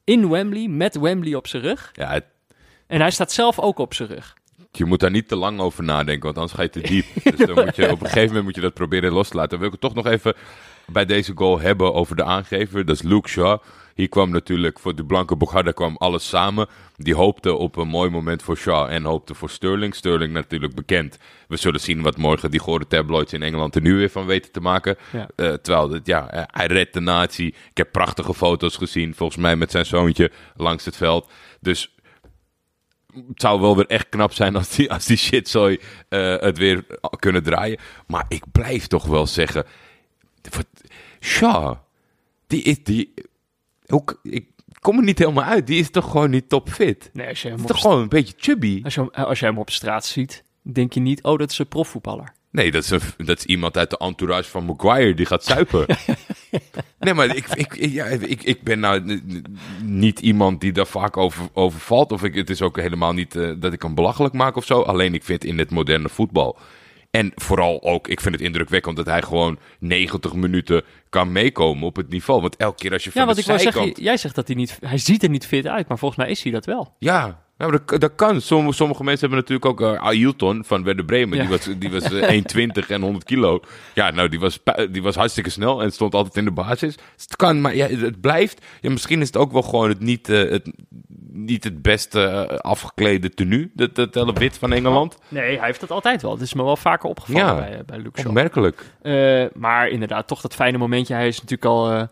[0.04, 1.90] in Wembley met Wembley op zijn rug.
[1.94, 2.32] ja, het-
[2.94, 4.34] En hij staat zelf ook op zijn rug.
[4.72, 7.06] Je moet daar niet te lang over nadenken, want anders ga je te diep.
[7.24, 9.50] Dus dan moet je, op een gegeven moment moet je dat proberen los te laten.
[9.50, 10.34] Dan wil ik het toch nog even
[10.86, 12.86] bij deze goal hebben over de aangever.
[12.86, 13.60] Dat is Luke Shaw.
[13.96, 16.68] Hier kwam natuurlijk voor de Blanke Bogarda kwam alles samen.
[16.98, 19.96] Die hoopte op een mooi moment voor Shaw en hoopte voor Sterling.
[19.96, 21.18] Sterling natuurlijk bekend.
[21.48, 24.52] We zullen zien wat morgen die gore tabloids in Engeland er nu weer van weten
[24.52, 24.98] te maken.
[25.12, 25.28] Ja.
[25.36, 27.48] Eh, terwijl, het, ja, eh, hij redt de natie.
[27.48, 31.30] Ik heb prachtige foto's gezien, volgens mij met zijn zoontje langs het veld.
[31.60, 31.93] Dus
[33.16, 36.86] het zou wel weer echt knap zijn als die, als die shitzooi eh, het weer
[37.20, 37.80] kunnen draaien.
[38.08, 39.66] Maar ik blijf toch wel zeggen...
[40.56, 40.68] Wat,
[42.48, 42.84] die is...
[42.84, 43.14] Die,
[43.88, 44.48] ook, ik
[44.80, 45.68] kom er niet helemaal uit.
[45.68, 47.10] Die is toch gewoon niet topfit?
[47.14, 48.82] Nee, als je hem Is toch gewoon een beetje chubby?
[48.84, 51.60] als je, hem- als je hem op straat ziet, denk je niet, oh, dat is
[51.60, 52.34] een profvoetballer.
[52.52, 55.86] Nee, dat is, een, dat is iemand uit de entourage van Maguire die gaat zuipen.
[57.00, 59.22] nee, maar ik, ik, ja, ik, ik ben nou
[59.84, 62.12] niet iemand die daar vaak over, over valt.
[62.12, 64.82] Of ik, het is ook helemaal niet eh, dat ik hem belachelijk maak of zo.
[64.82, 66.58] Alleen ik vind in het moderne voetbal.
[67.12, 71.96] En vooral ook, ik vind het indrukwekkend dat hij gewoon 90 minuten kan meekomen op
[71.96, 72.42] het niveau.
[72.42, 73.86] Want elke keer als je van Ja, wat de ik zijkant...
[73.86, 76.30] zeggen, jij zegt dat hij niet, hij ziet er niet fit uit, maar volgens mij
[76.30, 76.96] is hij dat wel.
[77.00, 78.42] Ja, maar dat, dat kan.
[78.42, 81.38] Sommige, sommige mensen hebben natuurlijk ook uh, Ailton van Werder Bremen.
[81.38, 81.44] Ja.
[81.44, 82.42] Die was, die was eh,
[82.84, 83.60] 1,20 en 100 kilo.
[83.94, 84.60] Ja, nou, die was,
[84.92, 86.96] die was hartstikke snel en stond altijd in de basis.
[86.96, 88.66] Dus het kan, maar ja, het blijft.
[88.82, 90.72] Ja, misschien is het ook wel gewoon het niet, eh, het,
[91.32, 93.72] niet het beste eh, afgeklede tenue.
[93.74, 95.18] Dat, dat hele wit van Engeland.
[95.28, 96.32] Nee, hij heeft dat altijd wel.
[96.32, 97.56] Het is me wel vaker opgevallen Ja.
[97.56, 98.28] bij, bij Luke.
[98.28, 98.84] Opmerkelijk.
[99.02, 101.14] Eh, maar inderdaad, toch dat fijne momentje.
[101.14, 102.08] Hij is natuurlijk al...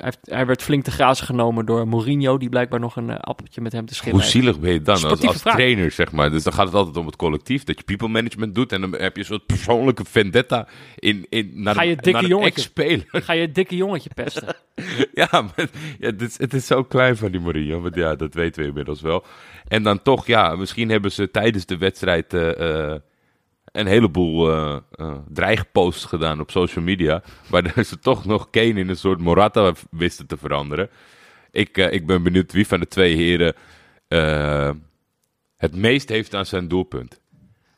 [0.00, 3.18] hij, heeft, hij werd flink te grazen genomen door Mourinho, die blijkbaar nog een eh,
[3.18, 6.30] appeltje met hem te schillen Hoe zielig ben je dan als, als trainer, zeg maar?
[6.30, 7.64] Dus dan gaat het altijd om het collectief.
[7.64, 8.72] Dat je people management doet.
[8.72, 12.26] En dan heb je een soort persoonlijke vendetta in, in, naar, Ga je een- dikke
[12.26, 13.04] jongetje-.
[13.06, 14.56] Ga je dikke jongetje pesten?
[15.14, 17.80] Ja, maar ja, het, is, het is zo klein van die Mourinho.
[17.80, 19.24] Want ja, dat weten we inmiddels wel.
[19.68, 23.00] En dan toch, ja, misschien hebben ze tijdens de wedstrijd eh, eh,
[23.72, 27.22] een heleboel eh, dreigposts gedaan op social media.
[27.50, 30.90] Waardoor ze toch nog Kane in een soort Morata wisten te veranderen.
[31.50, 33.54] Ik, eh, ik ben benieuwd wie van de twee heren
[35.56, 37.20] het meest heeft aan zijn doelpunt.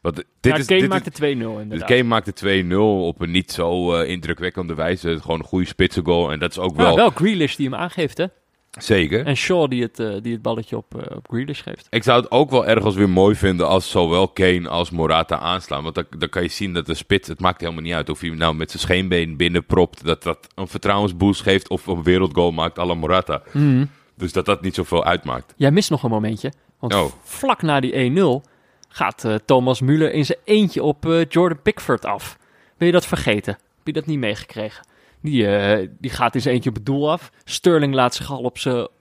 [0.00, 1.70] Want dit ja, is, Kane dit maakte 2-0 is, inderdaad.
[1.70, 2.76] dus Kane maakte 2-0
[3.06, 5.18] op een niet zo indrukwekkende wijze.
[5.20, 6.32] Gewoon een goede spitsengoal.
[6.32, 8.26] En dat is ook Ja, wel, wel Grealish die hem aangeeft, hè?
[8.80, 9.26] Zeker.
[9.26, 11.86] En Shaw die het, eh, die het balletje op, eh, op Grealish geeft.
[11.90, 15.82] Ik zou het ook wel ergens weer mooi vinden als zowel Kane als Morata aanslaan.
[15.82, 18.20] Want dan, dan kan je zien dat de spits, het maakt helemaal niet uit of
[18.20, 20.04] hij nou met zijn scheenbeen binnenpropt.
[20.04, 23.42] Dat dat een vertrouwensboost geeft of een wereldgoal maakt à la Morata.
[24.16, 25.54] Dus dat dat niet zoveel uitmaakt.
[25.56, 26.52] Jij mist nog een momentje.
[26.78, 27.04] Want Oh.
[27.22, 28.42] vlak na die 1-0
[28.88, 32.38] gaat eh, Thomas Müller in zijn eentje op Jordan Pickford af.
[32.78, 33.52] Ben je dat vergeten?
[33.52, 34.86] Heb je dat niet meegekregen?
[35.22, 37.32] Die, eh, die gaat zijn eentje op het doel af.
[37.44, 38.52] Sterling laat zich al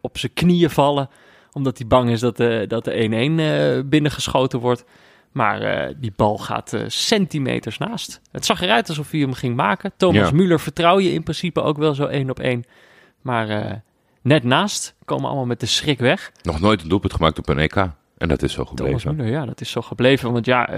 [0.01, 1.09] op zijn knieën vallen.
[1.51, 4.85] Omdat hij bang is dat de, dat de 1-1 eh, binnengeschoten wordt.
[5.31, 8.21] Maar die bal gaat centimeters naast.
[8.31, 9.91] Het zag eruit alsof hij hem ging maken.
[9.97, 10.35] Thomas Ja.
[10.35, 12.63] Müller vertrouw je in principe ook wel zo één op één.
[13.21, 13.81] Maar
[14.21, 16.31] net naast komen allemaal met de schrik weg.
[16.41, 17.75] Nog nooit een doelpunt gemaakt op een EK.
[18.17, 19.15] En dat is zo Thomas gebleven.
[19.15, 20.31] Müller, ja, dat is zo gebleven.
[20.31, 20.69] Want ja,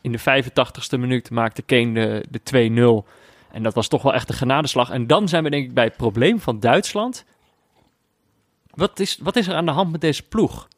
[0.00, 3.08] in de 85ste minuut maakte Kane de, de 2-0.
[3.58, 4.90] En dat was toch wel echt een genadeslag.
[4.90, 7.24] En dan zijn we denk ik bij het probleem van Duitsland.
[8.70, 10.68] Wat is, wat is er aan de hand met deze ploeg?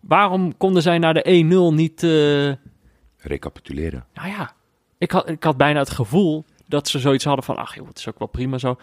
[0.00, 2.02] Waarom konden zij naar de 1-0 niet...
[2.02, 2.52] eh,
[3.16, 4.06] Recapituleren.
[4.14, 4.52] nou ja,
[4.98, 7.56] ik had, ik had bijna het gevoel dat ze zoiets hadden van...
[7.56, 8.76] Ach joh, het is ook wel prima zo.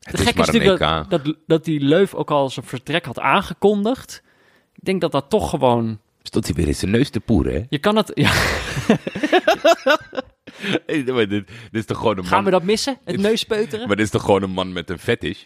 [0.00, 4.22] Het gek is natuurlijk dat, dat, dat die Leuf ook al zijn vertrek had aangekondigd.
[4.74, 6.00] Ik denk dat dat toch gewoon...
[6.22, 7.62] Stond hij weer in zijn neus te poeren, hè?
[7.68, 8.10] Je kan het...
[8.14, 8.32] Ja,
[10.86, 12.26] Hey, maar dit, dit is toch gewoon een man...
[12.32, 12.98] gaan we dat missen?
[13.04, 13.86] Het neuspeuteren?
[13.86, 15.42] Maar dit is toch gewoon een man met een fetish?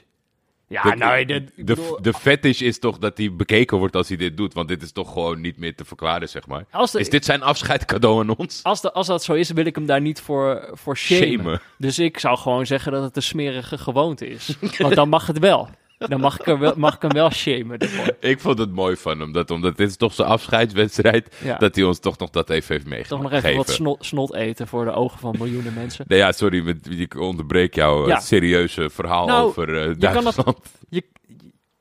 [0.68, 4.16] Ja, de, nou, de, bedoel, de fetish is toch dat hij bekeken wordt als hij
[4.16, 4.54] dit doet.
[4.54, 6.64] Want dit is toch gewoon niet meer te verklaren, zeg maar.
[6.70, 8.62] als, de- Is dit zijn afscheidcadeau aan ons?
[8.62, 11.28] als, de, als dat zo is, wil ik hem daar niet voor, voor shamen.
[11.38, 11.60] Shamen.
[11.78, 14.56] Dus ik zou gewoon zeggen dat het een smerige gewoonte is.
[14.78, 15.68] Want dan mag het wel.
[16.08, 17.78] Dan mag ik, er wel, mag ik hem wel shamen.
[17.78, 18.16] ervoor.
[18.20, 19.32] Ik vond het mooi van hem.
[19.32, 21.36] Dat, omdat dit is toch zijn afscheidswedstrijd.
[21.44, 21.56] Ja.
[21.56, 23.16] Dat hij ons toch nog dat even heeft meegegeven.
[23.16, 26.04] Toch nog even wat snot, snot eten voor de ogen van miljoenen mensen.
[26.08, 28.20] Nee, ja, sorry, met- ik onderbreek jouw eh, Ja.
[28.20, 30.36] serieuze verhaal Nou, over eh kan Duitsland.
[30.36, 31.04] dat- Je,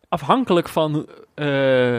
[0.10, 1.98] afhankelijk van eh,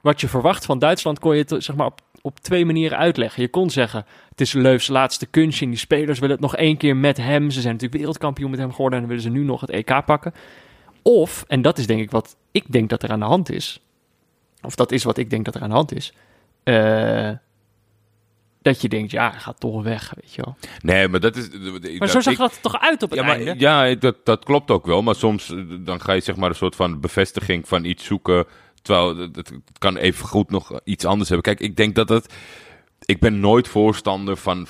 [0.00, 3.42] wat je verwacht van Duitsland, kon je het zeg maar, op, op twee manieren uitleggen.
[3.42, 6.76] Je kon zeggen, het is Leufs laatste kunstje en die spelers willen het nog één
[6.76, 7.50] keer met hem.
[7.50, 10.34] Ze zijn natuurlijk wereldkampioen met hem geworden en willen ze nu nog het EK pakken.
[11.02, 13.80] Of, en dat is denk ik wat ik denk dat er aan de hand is,
[14.62, 16.12] of dat is wat ik denk dat er aan de hand is,
[16.62, 17.30] eh,
[18.62, 20.56] dat je denkt, ja, hij gaat toch weg, weet je wel.
[20.80, 21.48] Nee, maar dat is...
[21.98, 23.54] Maar zo zag dat er toch uit op het ja, maar, einde?
[23.58, 25.02] ja dat, dat klopt ook wel.
[25.02, 28.46] Maar soms eh, dan ga je zeg maar een soort van bevestiging van iets zoeken.
[28.82, 31.54] Terwijl het, het kan even goed nog iets anders hebben.
[31.54, 32.34] Kijk, ik denk dat het...
[33.04, 34.66] Ik ben nooit voorstander van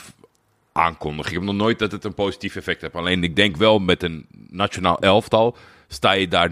[0.73, 1.33] aankondigen.
[1.33, 2.95] Ik heb nog nooit dat het een positief effect heeft.
[2.95, 5.57] Alleen ik denk wel met een nationaal elftal
[5.89, 6.51] sta je daar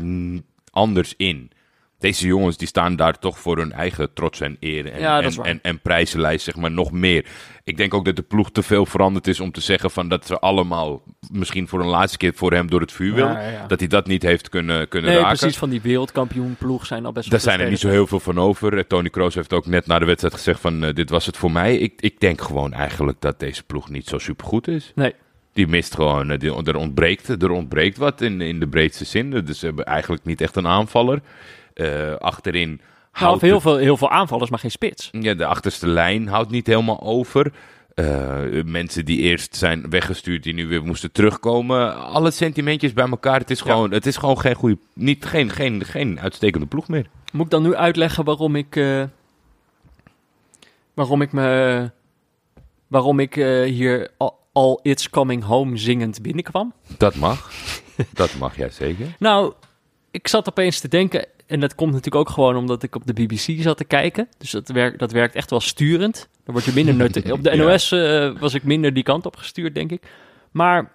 [0.70, 1.50] anders in.
[1.98, 5.32] deze jongens die staan daar toch voor hun eigen trots en eer en, Ja, en,
[5.42, 7.26] en, en prijzenlijst, zeg maar, nog meer.
[7.64, 10.26] Ik denk ook dat de ploeg te veel veranderd is om te zeggen van dat
[10.26, 13.32] ze allemaal misschien voor een laatste keer voor hem door het vuur willen.
[13.32, 13.66] Ja, ja, ja.
[13.66, 15.38] Dat hij dat niet heeft kunnen, kunnen Nee, raken.
[15.38, 15.58] precies.
[15.58, 18.76] Van die wereldkampioenploeg zijn al best Daar zijn er niet zo heel veel van over.
[18.78, 21.36] Eh, Tony Kroos heeft ook net na de wedstrijd gezegd van eh, dit was het
[21.36, 21.76] voor mij.
[21.76, 24.92] Ik, ik denk gewoon eigenlijk dat deze ploeg niet zo supergoed is.
[24.94, 25.14] Nee.
[25.56, 29.30] Die mist gewoon, eh, die, er, ontbreekt, er ontbreekt wat in, in de breedste zin.
[29.30, 31.20] Dus ze hebben eigenlijk niet echt een aanvaller.
[31.74, 35.08] Eh, achterin Nou, houdt heel, veel, heel veel aanvallers, maar geen spits.
[35.12, 37.52] ja, de achterste lijn houdt niet helemaal over.
[37.94, 41.96] Eh, mensen die eerst zijn weggestuurd, die nu weer moesten terugkomen.
[42.04, 43.38] Alle sentimentjes bij elkaar.
[43.40, 47.06] Het is gewoon, het is gewoon geen goede, niet, geen, geen, geen uitstekende ploeg meer.
[47.32, 48.74] Moet ik dan nu uitleggen waarom ik,
[50.94, 51.90] waarom ik me,
[52.86, 56.72] waarom ik hier al, al It's Coming Home zingend binnenkwam?
[56.98, 57.50] Dat mag.
[58.12, 59.06] dat mag, ja zeker.
[59.18, 59.52] Nou,
[60.10, 63.12] ik zat opeens te denken, en dat komt natuurlijk ook gewoon omdat ik op de
[63.12, 64.28] BBC zat te kijken.
[64.38, 66.28] Dus dat, werkt dat werkt echt wel sturend.
[66.44, 67.30] Dan word je minder nuttig.
[67.30, 67.64] Op de Ja.
[67.64, 70.02] NOS eh, was ik minder die kant op gestuurd, denk ik.
[70.50, 70.92] Maar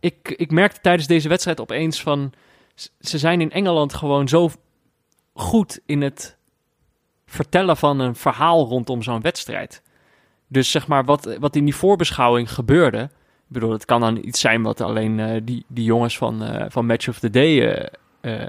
[0.00, 2.32] ik, ik merkte tijdens deze wedstrijd opeens van...
[3.00, 4.50] Ze zijn in Engeland gewoon zo
[5.34, 6.36] goed in het
[7.26, 9.82] vertellen van een verhaal rondom zo'n wedstrijd.
[10.48, 13.10] Dus zeg maar, wat, wat in die voorbeschouwing gebeurde...
[13.48, 16.64] Ik bedoel, het kan dan iets zijn wat alleen eh, die, die jongens van, eh,
[16.68, 17.88] van Match of the Day eh,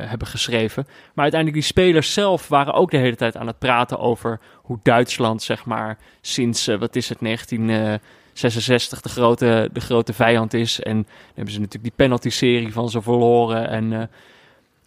[0.09, 0.83] hebben geschreven.
[0.85, 4.79] Maar uiteindelijk, die spelers zelf waren ook de hele tijd aan het praten over hoe
[4.83, 10.79] Duitsland, zeg maar, sinds, wat is het, 1966 de grote, de grote vijand is.
[10.79, 13.69] En dan hebben ze natuurlijk die penalty-serie van ze verloren.
[13.69, 14.09] En,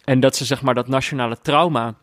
[0.03, 1.95] en dat ze, zeg maar, dat nationale trauma,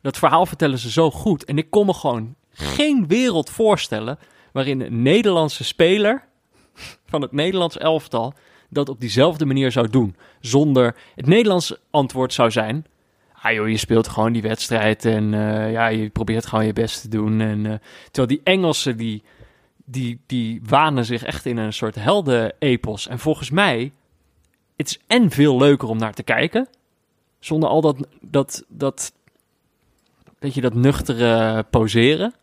[0.00, 1.44] dat verhaal vertellen ze zo goed.
[1.44, 4.18] En ik kon me gewoon geen wereld voorstellen
[4.52, 6.24] waarin een Nederlandse speler
[7.06, 8.34] van het Nederlands elftal
[8.70, 10.16] dat op diezelfde manier zou doen.
[10.40, 12.86] Zonder het Nederlands antwoord zou zijn.
[13.32, 17.00] Ah joh, je speelt gewoon die wedstrijd en eh, ja, je probeert gewoon je best
[17.00, 17.40] te doen.
[17.40, 19.22] En, eh, terwijl die Engelsen, die,
[19.84, 23.08] die, die wanen zich echt in een soort helden-epos.
[23.08, 23.92] En volgens mij,
[24.76, 26.68] het is en veel leuker om naar te kijken.
[27.38, 29.12] Zonder al dat, dat, dat,
[30.38, 32.34] weet je, dat nuchtere poseren.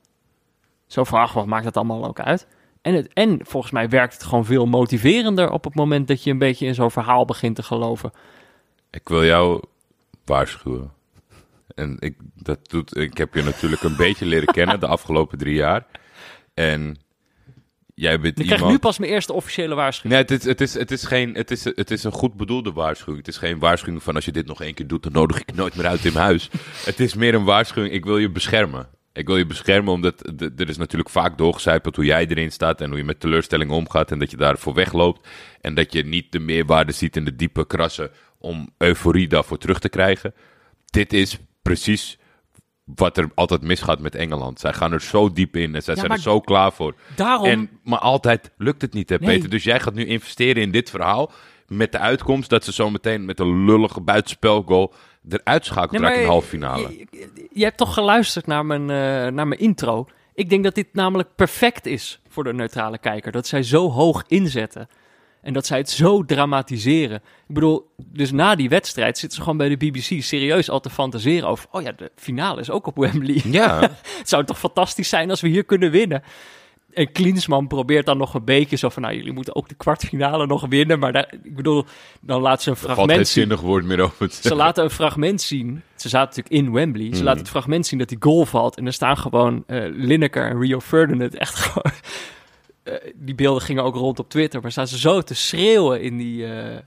[0.88, 2.48] Zo van, ach, wat maakt dat allemaal ook uit?
[2.82, 6.32] En, het, en volgens mij werkt het gewoon veel motiverender op het moment dat je
[6.32, 8.12] een beetje in zo'n verhaal begint te geloven.
[8.91, 9.63] Ik wil jou
[10.26, 10.91] waarschuwen.
[11.76, 15.56] En ik, dat doet, ik heb je natuurlijk een beetje leren kennen de afgelopen drie
[15.56, 15.86] jaar.
[16.54, 16.98] En
[17.95, 18.71] jij bent Ik krijg iemand...
[18.71, 20.13] nu pas mijn eerste officiële waarschuwing.
[20.13, 22.71] Nee, het is, het, is, het, is geen, het, is, het is een goed bedoelde
[22.71, 23.26] waarschuwing.
[23.26, 25.56] Het is geen waarschuwing van als je dit nog één keer doet, dan nodig ik
[25.56, 26.50] nooit meer uit in mijn huis.
[26.86, 28.88] het is meer een waarschuwing, ik wil je beschermen.
[29.15, 32.89] Ik wil je beschermen omdat er is natuurlijk vaak doorgecijpeld hoe jij erin staat en
[32.89, 35.28] hoe je met teleurstellingen omgaat en dat je daarvoor wegloopt.
[35.62, 39.80] En dat je niet de meerwaarde ziet in de diepe krassen om euforie daarvoor terug
[39.80, 40.34] te krijgen.
[40.86, 42.17] Dit is precies
[42.84, 44.60] wat er altijd misgaat met Engeland.
[44.60, 46.95] Zij gaan er zo diep in en zij Ja, zijn er zo klaar voor.
[47.15, 49.36] Daarom, En, maar altijd lukt het niet, hè, Nee.
[49.36, 49.49] Peter?
[49.49, 51.32] Dus jij gaat nu investeren in dit verhaal.
[51.67, 54.93] Met de uitkomst dat ze zo meteen met een lullige buitenspelgoal
[55.30, 56.82] eruit schakelt Nee, de maar halve finale.
[56.98, 60.08] Je, je- je hebt toch geluisterd naar mijn, eh, naar mijn intro.
[60.34, 63.32] Ik denk dat dit namelijk perfect is voor de neutrale kijker.
[63.32, 64.90] Dat zij zo hoog inzetten.
[65.42, 67.18] En dat zij het zo dramatiseren.
[67.48, 70.90] Ik bedoel, dus na die wedstrijd zitten ze gewoon bij de BBC serieus al te
[70.90, 71.66] fantaseren over...
[71.72, 73.42] Oh ja, de finale is ook op Wembley.
[73.46, 73.80] Ja,
[74.20, 76.24] Het zou toch fantastisch zijn als we hier kunnen winnen.
[76.95, 79.01] En Klinsman probeert dan nog een beetje zo van...
[79.01, 80.99] Nou, jullie moeten ook de kwartfinale nog winnen.
[80.99, 81.86] Maar daar, ik bedoel,
[82.21, 83.25] dan laat ze een fragment zien.
[83.25, 84.55] zinnig woord meer over Ze zeggen.
[84.55, 85.81] laten een fragment zien.
[85.95, 87.05] Ze zaten natuurlijk in Wembley.
[87.05, 87.23] Ze Mhm.
[87.23, 88.77] laten het fragment zien dat die goal valt.
[88.77, 91.91] En er staan gewoon eh Lineker en Rio Ferdinand echt gewoon...
[92.84, 94.62] eh, die beelden gingen ook rond op Twitter.
[94.62, 96.77] Maar staan ze zo te schreeuwen in die, eh,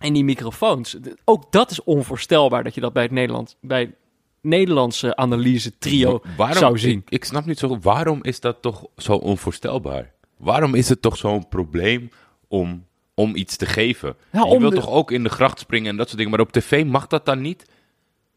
[0.00, 0.96] in die microfoons.
[1.24, 3.56] Ook dat is onvoorstelbaar dat je dat bij het Nederland...
[3.60, 3.94] bij
[4.42, 6.98] Nederlandse analyse trio waarom, zou zien.
[6.98, 10.12] Ik, ik snap niet zo goed, waarom is dat toch zo onvoorstelbaar?
[10.36, 12.10] Waarom is het toch zo'n probleem
[12.48, 14.16] om, om iets te geven?
[14.32, 16.46] Ja, je wilt de- toch ook in de gracht springen en dat soort dingen, maar
[16.46, 17.64] op tv mag dat dan niet?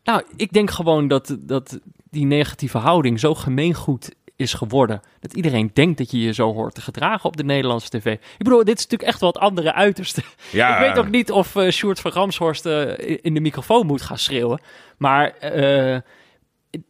[0.04, 5.02] Nou, ik denk gewoon dat, dat die negatieve houding zo gemeengoed is geworden.
[5.20, 8.06] Dat iedereen denkt dat je je zo hoort te gedragen op de Nederlandse tv.
[8.14, 10.22] Ik bedoel, dit is natuurlijk echt wel het andere uiterste.
[10.52, 14.02] Ja, Ik weet ook niet of eh Sjoerd van Ramshorst eh, in de microfoon moet
[14.02, 14.60] gaan schreeuwen.
[14.98, 16.00] Maar eh,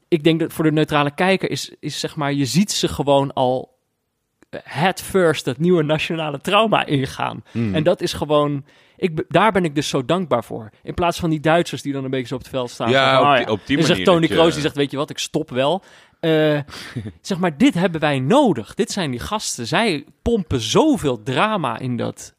[0.08, 2.34] ik denk dat voor de neutrale kijker is, is zeg maar...
[2.34, 3.74] je ziet ze gewoon al
[4.64, 7.44] head first dat nieuwe nationale trauma ingaan.
[7.52, 7.76] Hmm.
[7.76, 8.66] En dat is gewoon...
[8.98, 10.70] Ik, daar ben ik dus zo dankbaar voor.
[10.84, 12.90] In plaats van die Duitsers die dan een beetje zo op het veld staan.
[12.90, 14.92] Ja, van, op ah die- op die Dan zegt manier Tony Kroos, die zegt, weet
[14.92, 15.84] je wat, ik stop wel.
[16.26, 16.60] Eh,
[17.22, 18.74] zeg maar, dit hebben wij nodig.
[18.74, 19.68] Dit zijn die gasten.
[19.68, 22.34] Zij pompen zoveel drama in dat,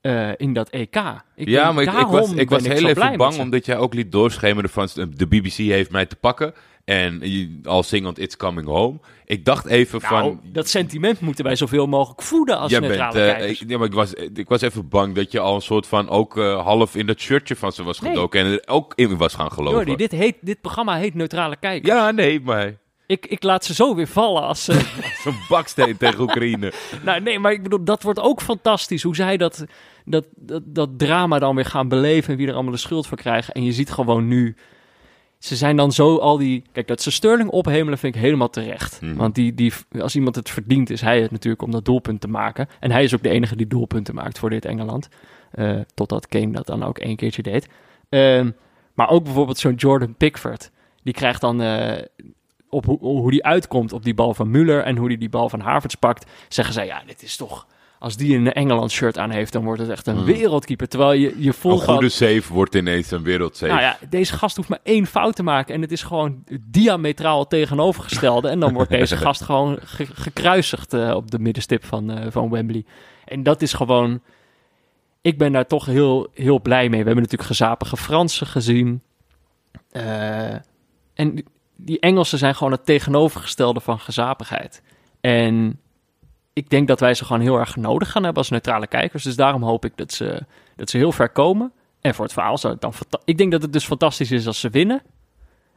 [0.00, 0.96] eh, in dat EK.
[1.34, 4.12] Ik ja, maar ik, ik was, ik was heel even bang omdat jij ook liet
[4.12, 6.54] doorschemeren van de BBC heeft mij te pakken.
[6.84, 7.22] En
[7.64, 8.98] al zingend It's Coming Home.
[9.24, 10.40] Ik dacht even Nou, van...
[10.52, 13.92] dat sentiment moeten wij zoveel mogelijk voeden als neutrale bent, eh, ik, ja, maar ik,
[13.92, 17.06] was, ik was even bang dat je al een soort van ook eh, half in
[17.06, 18.10] dat shirtje van ze was Nee.
[18.10, 18.40] gedoken.
[18.40, 19.76] En er ook in was gaan geloven.
[19.86, 21.94] Jordi, dit, heet, dit programma heet Neutrale Kijkers.
[21.94, 22.74] Ja, nee, maar
[23.06, 24.72] Ik, ik laat ze zo weer vallen als ze...
[25.24, 26.72] zo'n baksteen tegen Oekraïne.
[27.04, 29.02] nou, nee, maar ik bedoel, dat wordt ook fantastisch.
[29.02, 29.64] Hoe zij dat,
[30.04, 33.16] dat, dat, dat drama dan weer gaan beleven en wie er allemaal de schuld voor
[33.16, 33.54] krijgen.
[33.54, 34.56] En je ziet gewoon nu...
[35.38, 36.64] Ze zijn dan zo al die...
[36.72, 39.00] Kijk, dat ze Sterling ophemelen vind ik helemaal terecht.
[39.00, 39.16] Mhm.
[39.16, 42.28] Want die, die, als iemand het verdient, is hij het natuurlijk om dat doelpunt te
[42.28, 42.68] maken.
[42.80, 45.08] En hij is ook de enige die doelpunten maakt voor dit Engeland.
[45.50, 47.68] Eh, totdat Kane dat dan ook één keertje deed.
[48.08, 48.50] Ehm,
[48.94, 50.70] maar ook bijvoorbeeld zo'n Jordan Pickford.
[51.02, 51.62] Die krijgt dan...
[51.62, 52.02] eh,
[52.76, 55.48] op hoe, hoe die uitkomt op die bal van Müller en hoe die die bal
[55.48, 57.66] van Havertz pakt, zeggen zij, ja, dit is toch...
[57.98, 60.24] Als die een Engeland shirt aan heeft, dan wordt het echt een Mm.
[60.24, 60.88] wereldkeeper.
[60.88, 61.94] Terwijl je, je Een voelt gewoon...
[61.94, 63.72] goede save wordt ineens een wereldsave.
[63.72, 65.74] Nou ja, deze gast hoeft maar één fout te maken.
[65.74, 68.48] En het is gewoon diametraal tegenovergestelde.
[68.48, 72.50] En dan wordt deze gast gewoon ge- gekruisigd eh, op de middenstip van, eh, van
[72.50, 72.84] Wembley.
[73.24, 74.20] En dat is gewoon...
[75.20, 77.00] Ik ben daar toch heel, heel blij mee.
[77.00, 79.02] We hebben natuurlijk gezapige Fransen gezien.
[79.90, 80.54] Eh,
[81.14, 81.44] en
[81.76, 84.82] die- Engelsen zijn gewoon het tegenovergestelde van gezapigheid.
[85.20, 85.80] En
[86.52, 89.22] ik denk dat wij ze gewoon heel erg nodig gaan hebben als neutrale kijkers.
[89.22, 90.42] Dus daarom hoop ik dat ze,
[90.76, 91.72] dat ze heel ver komen.
[92.00, 92.92] En voor het verhaal zou het dan...
[93.24, 95.02] Ik denk dat het dus fantastisch is als ze winnen.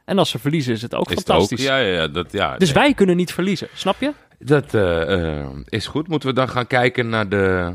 [0.04, 1.26] En als ze verliezen is het ook is het ook?
[1.26, 1.62] fantastisch.
[1.64, 2.82] Ja, ja, dat, ja Dus nee.
[2.84, 4.12] wij kunnen niet verliezen, snap je?
[4.38, 6.08] Dat eh, eh, is goed.
[6.08, 7.74] Moeten we dan gaan kijken naar de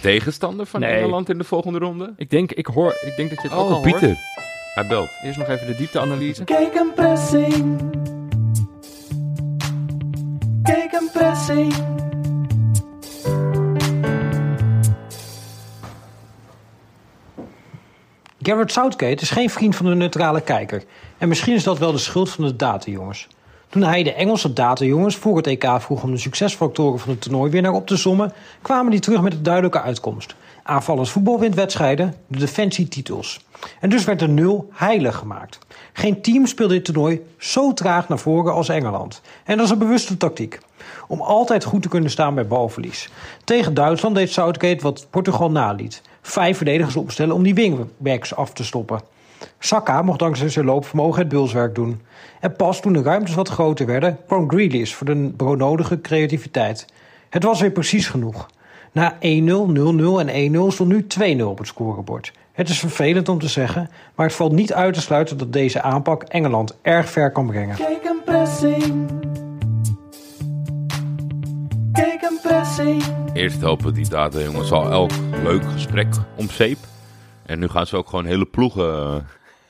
[0.00, 0.90] tegenstander van Nee.
[0.98, 2.12] Engeland in de volgende ronde?
[2.16, 4.06] Ik denk, ik hoor, ik denk dat je het ook al Oh, Pieter.
[4.08, 4.18] hoort.
[4.74, 5.10] Hij belt.
[5.22, 6.44] Eerst nog even de diepteanalyse.
[6.44, 7.80] Kijk een pressing.
[10.62, 11.74] Kijk een pressing.
[18.42, 20.84] Garrett Southgate is geen vriend van de neutrale kijker.
[21.18, 23.28] En misschien is dat wel de schuld van de datajongens.
[23.68, 27.72] Toen hij de Engelse datajongens voor het EK vroeg om de succesfactoren van het toernooiwinnaar
[27.72, 30.34] op te sommen, kwamen die terug met een duidelijke uitkomst.
[30.68, 33.46] Aanvallend voetbal wint wedstrijden, de defensie titels.
[33.80, 35.58] En dus werd de nul heilig gemaakt.
[35.92, 39.20] Geen team speelde dit toernooi zo traag naar voren als Engeland.
[39.44, 40.58] En dat is een bewuste tactiek.
[41.06, 43.08] Om altijd goed te kunnen staan bij balverlies.
[43.44, 46.02] Tegen Duitsland deed Southgate wat Portugal naliet.
[46.22, 49.00] Vijf verdedigers opstellen om die wingbacks af te stoppen.
[49.58, 52.02] Saka mocht dankzij zijn loopvermogen het bulswerk doen.
[52.40, 56.86] En pas toen de ruimtes wat groter werden, kwam Grealish voor de broodnodige creativiteit.
[57.28, 58.48] Het was weer precies genoeg.
[58.98, 61.06] Na 1-0, 0-0 en 1-0 stond nu
[61.38, 62.32] 2-0 op het scorebord.
[62.52, 65.82] Het is vervelend om te zeggen, maar het valt niet uit te sluiten dat deze
[65.82, 67.76] aanpak Engeland erg ver kan brengen.
[67.76, 69.10] Kijk een pressing.
[71.92, 73.02] Kijk een pressing.
[73.32, 75.10] Eerst helpen die data jongens al elk
[75.42, 76.78] leuk gesprek om zeep.
[77.46, 79.14] En nu gaan ze ook gewoon hele ploegen eh,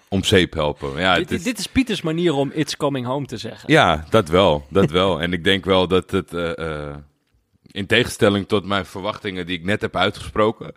[0.09, 1.01] om zeep helpen.
[1.01, 3.73] Ja, Dit, is, dit is Pieters manier om It's Coming Home te zeggen.
[3.73, 4.65] ja dat wel.
[4.69, 5.21] Dat wel.
[5.21, 6.97] en ik denk wel dat het, eh, eh,
[7.71, 10.73] in tegenstelling tot mijn verwachtingen die ik net heb uitgesproken,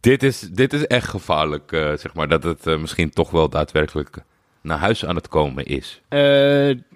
[0.00, 1.72] dit is, dit is echt gevaarlijk.
[1.72, 4.16] eh, zeg maar dat het eh, misschien toch wel daadwerkelijk
[4.60, 6.00] naar huis aan het komen is.
[6.08, 6.18] Eh,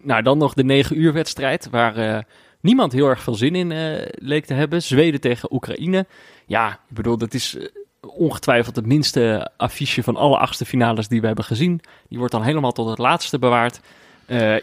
[0.02, 2.24] nou, dan nog de 9 uur wedstrijd, waar
[2.60, 3.72] niemand heel erg veel zin in
[4.14, 4.82] leek te hebben.
[4.82, 6.06] Zweden tegen Oekraïne.
[6.46, 7.56] Ja, ik bedoel, dat is
[8.00, 11.80] ongetwijfeld het minste affiche van alle achtste finales die we hebben gezien.
[12.08, 13.80] Die wordt dan helemaal tot het laatste bewaard.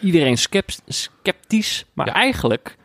[0.01, 2.13] Iedereen skept- sceptisch, maar Ja.
[2.13, 2.75] eigenlijk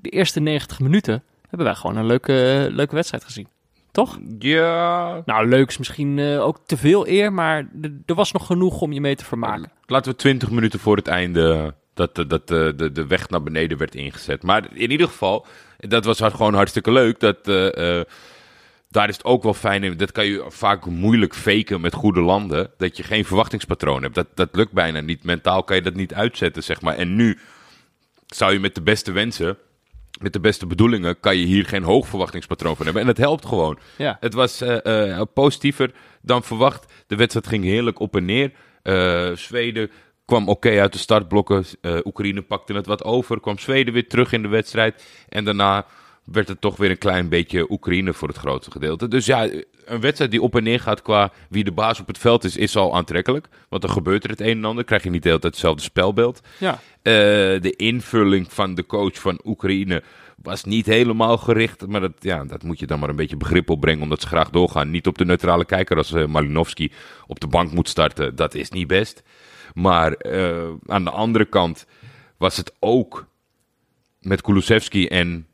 [0.00, 3.48] de eerste 90 minuten hebben wij gewoon een leuke, leuke wedstrijd gezien.
[3.92, 4.18] Toch?
[4.38, 7.68] Ja, Nou, leuk is misschien eh, ook te veel eer, maar
[8.06, 9.70] er was nog genoeg om je mee te vermaken.
[9.86, 13.42] Laten we 20 minuten voor het einde dat, de- dat de, de, de weg naar
[13.42, 14.42] beneden werd ingezet.
[14.42, 15.46] Maar in ieder geval,
[15.78, 17.20] dat was gewoon hartstikke leuk.
[17.20, 18.04] Dat, eh, eh,
[18.90, 19.96] daar is het ook wel fijn in.
[19.96, 22.70] Dat kan je vaak moeilijk faken met goede landen.
[22.76, 24.14] Dat je geen verwachtingspatroon hebt.
[24.14, 25.24] Dat, dat lukt bijna niet.
[25.24, 26.96] Mentaal kan je dat niet uitzetten, zeg maar.
[26.96, 27.38] En nu
[28.26, 29.56] zou je met de beste wensen,
[30.18, 33.02] met de beste bedoelingen, kan je hier geen hoog verwachtingspatroon van hebben.
[33.02, 33.78] En dat helpt gewoon.
[33.96, 34.16] Ja.
[34.20, 35.90] Het was eh, eh, positiever
[36.22, 36.92] dan verwacht.
[37.06, 38.52] De wedstrijd ging heerlijk op en neer.
[38.82, 39.90] Eh, Zweden
[40.24, 41.64] kwam oké uit de startblokken.
[42.04, 43.40] Oekraïne pakte het wat over.
[43.40, 45.06] Kwam Zweden weer terug in de wedstrijd.
[45.28, 45.86] En daarna
[46.24, 49.08] werd het toch weer een klein beetje Oekraïne voor het grootste gedeelte.
[49.08, 49.48] Dus ja,
[49.88, 52.56] een wedstrijd die op en neer gaat qua wie de baas op het veld is,
[52.56, 53.48] is al aantrekkelijk.
[53.68, 54.84] Want dan gebeurt er het een en ander.
[54.84, 56.40] Krijg je niet de hele tijd hetzelfde spelbeeld.
[56.58, 56.80] Ja.
[57.02, 57.12] Eh,
[57.60, 60.02] de invulling van de coach van Oekraïne
[60.42, 61.86] was niet helemaal gericht.
[61.86, 64.50] Maar dat, ja, dat moet je dan maar een beetje begrip opbrengen, omdat ze graag
[64.50, 64.90] doorgaan.
[64.90, 66.92] Niet op de neutrale kijker als eh, Malinowski
[67.26, 68.36] op de bank moet starten.
[68.36, 69.22] Dat is niet best.
[69.74, 71.86] Maar eh, aan de andere kant
[72.36, 73.26] was het ook
[74.20, 75.46] met Kulusevski en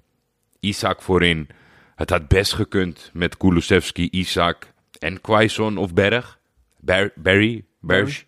[0.60, 1.48] Isaac voorin.
[1.94, 6.38] Het had best gekund met Kulusevski, Isaac en Quaison of Berg.
[6.80, 8.24] Ber- Barry, Berg.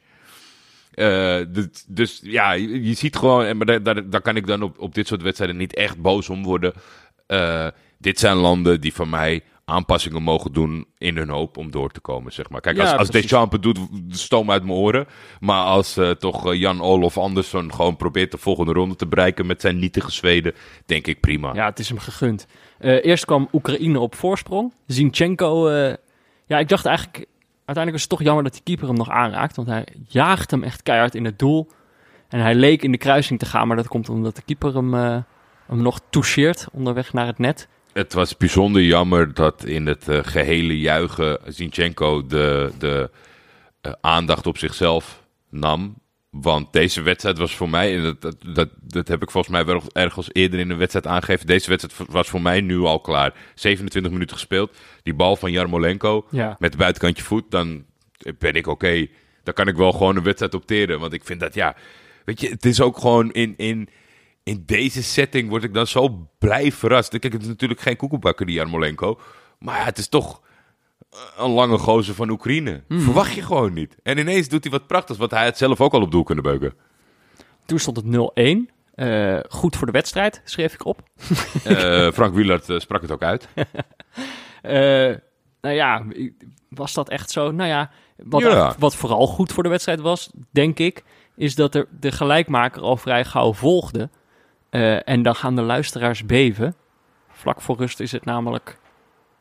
[0.94, 4.46] Eh, dus, dus ja, je, je ziet gewoon, en maar daar, daar, daar kan ik
[4.46, 6.72] dan op, op dit soort wedstrijden niet echt boos om worden.
[7.26, 7.66] Eh,
[7.98, 12.00] dit zijn landen die van mij aanpassingen mogen doen in hun hoop om door te
[12.00, 12.60] komen, zeg maar.
[12.60, 13.10] Kijk, Ja, als, als.
[13.10, 15.06] Deschamps het doet, stoom uit mijn oren.
[15.40, 19.60] Maar als eh, toch eh, Jan-Olof Andersson gewoon probeert de volgende ronde te bereiken met
[19.60, 20.54] zijn nietige Zweden,
[20.84, 21.54] denk ik prima.
[21.54, 22.46] Ja, het is hem gegund.
[22.78, 24.72] Eh, eerst kwam Oekraïne op voorsprong.
[24.86, 25.70] Zinchenko,
[26.46, 27.26] ja, ik dacht eigenlijk...
[27.64, 29.56] Uiteindelijk is het toch jammer dat die keeper hem nog aanraakt.
[29.56, 31.68] Want hij jaagt hem echt keihard in het doel.
[32.28, 33.66] En hij leek in de kruising te gaan.
[33.68, 34.94] Maar dat komt omdat de keeper hem,
[35.66, 37.68] hem nog toucheert onderweg naar het net.
[37.97, 43.11] Het was bijzonder jammer dat in het eh, gehele juichen Zinchenko de, de
[43.80, 45.94] eh, aandacht op zichzelf nam.
[46.30, 49.64] Want deze wedstrijd was voor mij, en dat, dat, dat, dat heb ik volgens mij
[49.64, 51.47] wel ergens eerder in een wedstrijd aangegeven.
[51.47, 53.34] Deze wedstrijd was voor mij nu al klaar.
[53.55, 54.76] 27 minuten gespeeld.
[55.03, 56.57] Die bal van Jarmolenko Ja.
[56.59, 57.84] met buitenkantje voet, dan
[58.38, 59.07] ben ik oké.
[59.42, 61.01] Dan kan ik wel gewoon een wedstrijd opteren.
[61.01, 61.76] Want ik vind dat, ja,
[62.24, 63.88] weet je, het is ook gewoon in, in,
[64.47, 67.18] in deze setting word ik dan zo blij verrast.
[67.18, 69.20] Kijk, het is natuurlijk geen koekenbakker, die Jarmolenko.
[69.59, 70.40] Maar ja, het is toch
[71.36, 72.82] een lange gozer van Oekraïne.
[72.88, 73.97] Verwacht je gewoon niet.
[74.03, 76.44] En ineens doet hij wat prachtigs, want hij had zelf ook al op doel kunnen
[76.44, 76.74] beuken.
[77.64, 78.07] Toen stond het
[78.70, 78.74] 0-1.
[78.94, 81.03] Eh, goed voor de wedstrijd, schreef ik op.
[81.64, 83.49] Eh, Frank Wielert eh, sprak het ook uit.
[85.61, 86.05] Nou ja,
[86.68, 87.51] was dat echt zo?
[87.51, 88.74] Nou ja, wat, Ja.
[88.78, 91.05] wat vooral goed voor de wedstrijd was, denk ik,
[91.36, 94.11] is dat er de gelijkmaker al vrij gauw volgde.
[94.70, 96.74] Eh, en dan gaan de luisteraars beven.
[97.28, 98.78] Vlak voor rust is het namelijk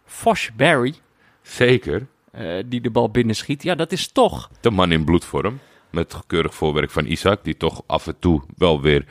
[0.05, 0.93] Fosh Barry
[1.41, 2.07] Zeker.
[2.32, 3.63] eh, die de bal binnenschiet.
[3.63, 4.49] Ja, dat is toch.
[4.61, 5.59] De man in bloedvorm.
[5.89, 9.05] Met keurig voorwerk van Isaac, die toch af en toe wel weer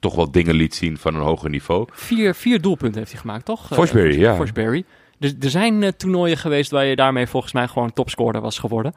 [0.00, 1.86] toch wel dingen liet zien van een hoger niveau.
[1.92, 3.70] Vier, vier doelpunten heeft hij gemaakt, toch?
[3.70, 4.34] Eh, Forsberry, ja.
[4.36, 4.84] Forsberry.
[5.18, 8.94] Dus er zijn toernooien geweest waar je daarmee volgens mij gewoon topscorer was geworden.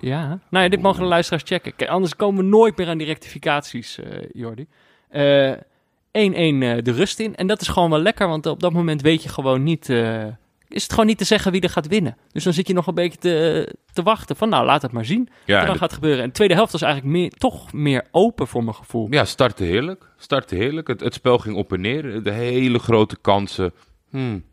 [0.00, 1.76] Ja, nou ja, dit mogen de luisteraars checken.
[1.76, 4.66] Kijk, anders komen we nooit meer aan die rectificaties, eh Jordi.
[5.10, 7.36] Eh, 1-1 eh, de rust in.
[7.36, 9.88] En dat is gewoon wel lekker, want op dat moment weet je gewoon niet...
[9.88, 10.24] eh,
[10.68, 12.16] is het gewoon niet te zeggen wie er gaat winnen.
[12.32, 15.04] Dus dan zit je nog een beetje te, te wachten van nou, laat het maar
[15.04, 16.20] zien Ja, wat er en gaat gebeuren.
[16.22, 19.06] En de tweede helft was eigenlijk meer, toch meer open voor mijn gevoel.
[19.10, 20.08] Ja, startte heerlijk.
[20.16, 20.88] Startte heerlijk.
[20.88, 22.22] Het, het spel ging op en neer.
[22.22, 23.72] De hele grote kansen.
[24.10, 24.44] Hmm.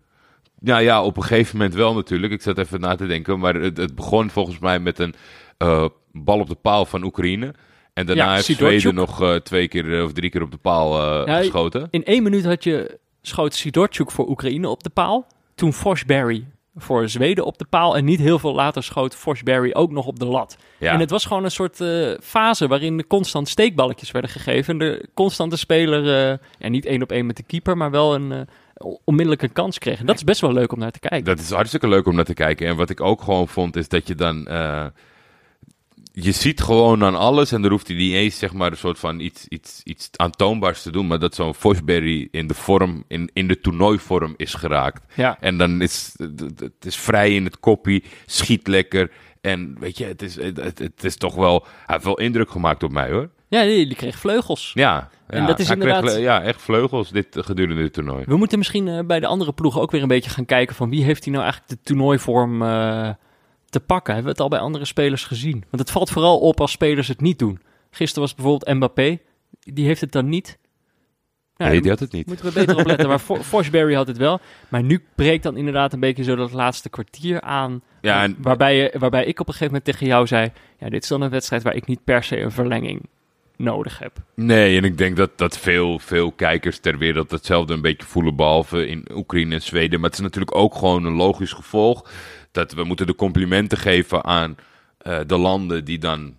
[0.60, 2.34] Ja, ja, op een gegeven moment wel natuurlijk.
[2.34, 3.40] Ik zat even na te denken.
[3.40, 5.14] Maar het, het begon volgens mij met een
[6.12, 7.54] bal op de paal van Oekraïne.
[7.98, 8.80] En daarna Ja, heeft Sidorchuk.
[8.80, 11.88] Zweden nog eh, twee keer eh, of drie keer op de paal eh, geschoten.
[11.90, 15.28] In één minuut had je schoot Sidorchuk voor Oekraïne op de paal.
[15.56, 16.46] Toen Forsberry
[16.76, 17.98] voor Zweden op de paal.
[17.98, 20.58] En niet heel veel later schoot Forsberry ook nog op de lat.
[20.78, 20.94] Ja.
[20.94, 21.84] En het was gewoon een soort
[22.24, 24.74] fase waarin constant steekballetjes werden gegeven.
[24.74, 28.16] En de constante speler, eh, ja, niet één op één met de keeper, maar wel
[28.16, 28.48] een
[29.04, 30.00] onmiddellijk een kans kreeg.
[30.00, 31.24] En dat is best wel leuk om naar te kijken.
[31.24, 32.68] Dat is hartstikke leuk om naar te kijken.
[32.68, 34.48] En wat ik ook gewoon vond, is dat je dan.
[36.20, 37.52] Je ziet gewoon aan alles.
[37.52, 40.82] En er hoeft hij niet eens zeg maar, een soort van iets, iets, iets aantoonbaars
[40.82, 41.08] te doen.
[41.08, 45.14] Maar dat zo'n Forsberry in de vorm, in, in de toernooivorm is geraakt.
[45.16, 45.38] Ja.
[45.40, 49.12] En dan is het het is vrij in het koppie, schiet lekker.
[49.42, 51.66] En weet je, het is, het, het, het is toch wel.
[51.68, 53.30] Hij heeft wel indruk gemaakt op mij hoor.
[53.50, 54.72] Ja, die, kreeg vleugels.
[54.74, 57.94] Ja, En ja, dat is hij kreeg inderdaad- vle- ja, echt vleugels dit, gedurende dit
[57.94, 58.24] toernooi.
[58.28, 60.90] We moeten misschien eh, bij de andere ploegen ook weer een beetje gaan kijken van
[60.90, 63.10] wie heeft hij nou eigenlijk de toernooivorm eh,
[63.80, 64.14] te pakken.
[64.14, 65.64] Hebben we het al bij andere spelers gezien?
[65.70, 67.60] Want het valt vooral op als spelers het niet doen.
[67.92, 69.20] Gisteren was bijvoorbeeld Mbappé,
[69.60, 70.58] die heeft het dan niet.
[71.58, 72.28] Nou, nee, die had het niet.
[72.28, 73.08] moeten we beter op letten.
[73.08, 74.40] Maar For- Forsberry had het wel.
[74.70, 77.82] Maar nu breekt dan inderdaad een beetje zo dat laatste kwartier aan.
[78.02, 80.52] Ja, en waarbij, je, waarbij ik op een gegeven moment tegen jou zei...
[80.80, 83.10] Ja, dit is dan een wedstrijd waar ik niet per se een verlenging
[83.56, 84.12] nodig heb.
[84.36, 88.36] Nee, en ik denk dat, dat veel, veel kijkers ter wereld hetzelfde een beetje voelen,
[88.36, 90.00] behalve in Oekraïne en Zweden.
[90.00, 92.10] Maar het is natuurlijk ook gewoon een logisch gevolg
[92.58, 94.58] dat we moeten de complimenten geven aan
[94.98, 96.36] eh, de landen die dan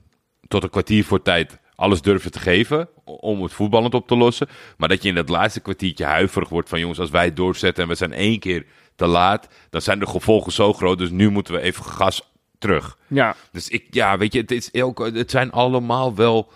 [0.49, 4.49] tot een kwartier voor tijd alles durven te geven om het voetballend op te lossen.
[4.77, 7.89] Maar dat je in dat laatste kwartiertje huiverig wordt van jongens, als wij doorzetten en
[7.89, 8.67] we zijn één keer
[8.97, 10.99] te laat, dan zijn de gevolgen zo groot.
[10.99, 12.99] Dus nu moeten we even gas terug.
[13.07, 16.53] Ja, Dus ik, ja, weet je, het, is ook, het zijn allemaal wel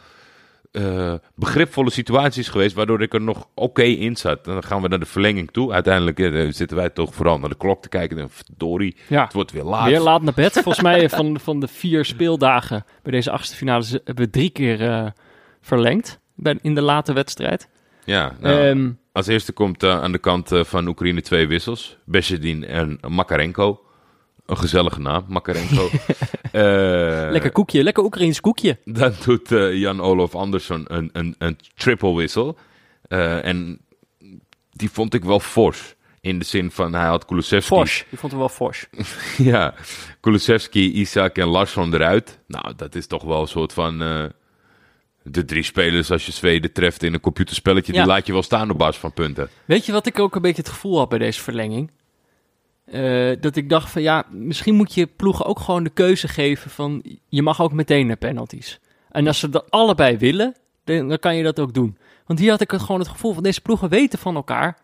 [0.73, 4.47] eh, begripvolle situaties geweest, waardoor ik er nog oké in zat.
[4.47, 5.73] En dan gaan we naar de verlenging toe.
[5.73, 8.18] Uiteindelijk eh, zitten wij toch vooral naar de klok te kijken.
[8.18, 9.25] En verdorie, ja.
[9.25, 9.87] het wordt weer laat.
[9.87, 10.53] Weer laat naar bed.
[10.53, 14.89] Volgens mij van, van de vier speeldagen bij deze achtste finale hebben we drie keer
[14.89, 15.07] eh,
[15.61, 17.68] verlengd bij, in de late wedstrijd.
[18.05, 21.97] Ja, nou, Ehm, als eerste komt eh, aan de kant eh, van Oekraïne twee wissels.
[22.05, 23.81] Besjedin en Makarenko.
[24.53, 25.88] Een gezellige naam, Makarenko.
[26.53, 28.78] Eh, lekker koekje, lekker Oekraïns koekje.
[28.84, 32.59] Dan doet eh, Jan-Olof Andersson een, een, een triple wissel.
[33.09, 33.80] Eh, en
[34.70, 35.94] die vond ik wel fors.
[36.20, 37.74] In de zin van, hij had Kulusevski.
[37.74, 38.03] Fosh.
[38.11, 38.84] Je vond hem wel Fosh.
[39.53, 39.74] ja,
[40.20, 42.38] Kulusevski, Isaac en Larsson eruit.
[42.46, 43.98] Nou, dat is toch wel een soort van...
[45.22, 47.92] de drie spelers als je Zweden treft in een computerspelletje...
[47.92, 47.98] Ja.
[47.98, 49.48] die laat je wel staan op basis van punten.
[49.64, 51.90] Weet je wat ik ook een beetje het gevoel had bij deze verlenging?
[52.85, 56.70] Eh, dat ik dacht van ja, misschien moet je ploegen ook gewoon de keuze geven
[56.70, 58.80] van je mag ook meteen naar penalties.
[59.11, 60.55] En als ze dat allebei willen,
[60.85, 61.97] dan, dan kan je dat ook doen.
[62.26, 64.78] Want hier had ik het gewoon het gevoel van deze ploegen weten van elkaar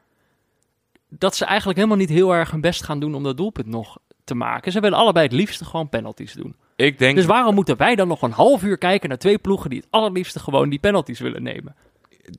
[1.09, 3.99] dat ze eigenlijk helemaal niet heel erg hun best gaan doen om dat doelpunt nog
[4.25, 4.73] te maken.
[4.73, 6.57] Ze willen allebei het liefste gewoon penalties doen.
[6.77, 9.71] Ik denk, Dus waarom moeten wij dan nog een half uur kijken naar twee ploegen
[9.71, 11.75] die het allerliefste gewoon die penalties willen nemen?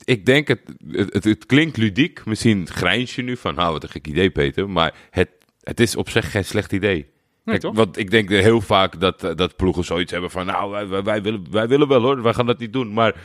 [0.04, 2.26] ik denk het, het, het, het klinkt ludiek.
[2.26, 4.70] Misschien grijns je nu van, nou wat een gek idee Peter.
[4.70, 5.30] Maar het,
[5.70, 7.10] het is op zich geen slecht idee.
[7.44, 7.76] Nee, Kijk?
[7.76, 10.46] Want ik denk heel vaak dat, eh, dat ploegen zoiets hebben van...
[10.46, 12.94] Nou, wij, wij, willen, wij willen wel hoor, wij gaan dat niet doen.
[12.94, 13.16] Maar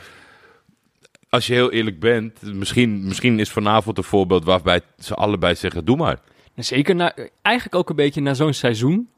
[1.29, 2.41] als je heel eerlijk bent...
[2.41, 5.85] Misschien, misschien is vanavond een voorbeeld waarbij ze allebei zeggen...
[5.85, 6.19] Doe maar.
[6.55, 9.09] En zeker na, eigenlijk ook een beetje na zo'n seizoen.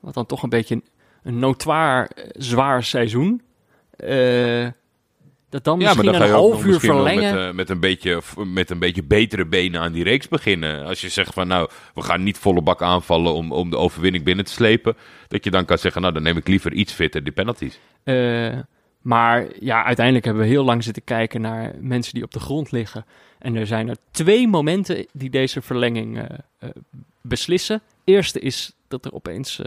[0.00, 0.84] Wat dan toch een beetje een,
[1.22, 3.42] een notoir eh, zwaar seizoen.
[3.96, 4.66] eh,
[5.54, 7.34] dat dan misschien dan ga een half uur verlengen.
[7.34, 10.84] Met, eh, met, een beetje, met een beetje betere benen aan die reeks beginnen.
[10.84, 14.24] Als je zegt van nou, we gaan niet volle bak aanvallen om, om de overwinning
[14.24, 14.96] binnen te slepen.
[15.28, 17.78] Dat je dan kan zeggen, nou dan neem ik liever iets fitter die penalties.
[18.04, 18.58] Eh,
[19.00, 22.70] maar ja, uiteindelijk hebben we heel lang zitten kijken naar mensen die op de grond
[22.70, 23.04] liggen.
[23.38, 26.68] En er zijn er twee momenten die deze verlenging eh,
[27.20, 27.80] beslissen.
[28.04, 29.58] Eerste is dat er opeens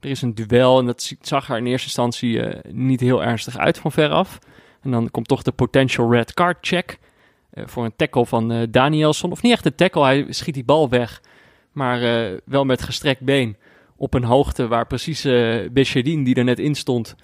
[0.00, 3.78] er is een duel en dat zag er in eerste instantie niet heel ernstig uit
[3.78, 4.38] van veraf.
[4.82, 6.98] En dan komt toch de potential red card check
[7.50, 9.30] eh, voor een tackle van eh, Danielson.
[9.30, 11.20] Of niet echt een tackle, hij schiet die bal weg,
[11.72, 13.56] maar eh, wel met gestrekt been
[13.96, 15.22] op een hoogte waar precies
[15.72, 17.14] Bechedin, die er net in stond,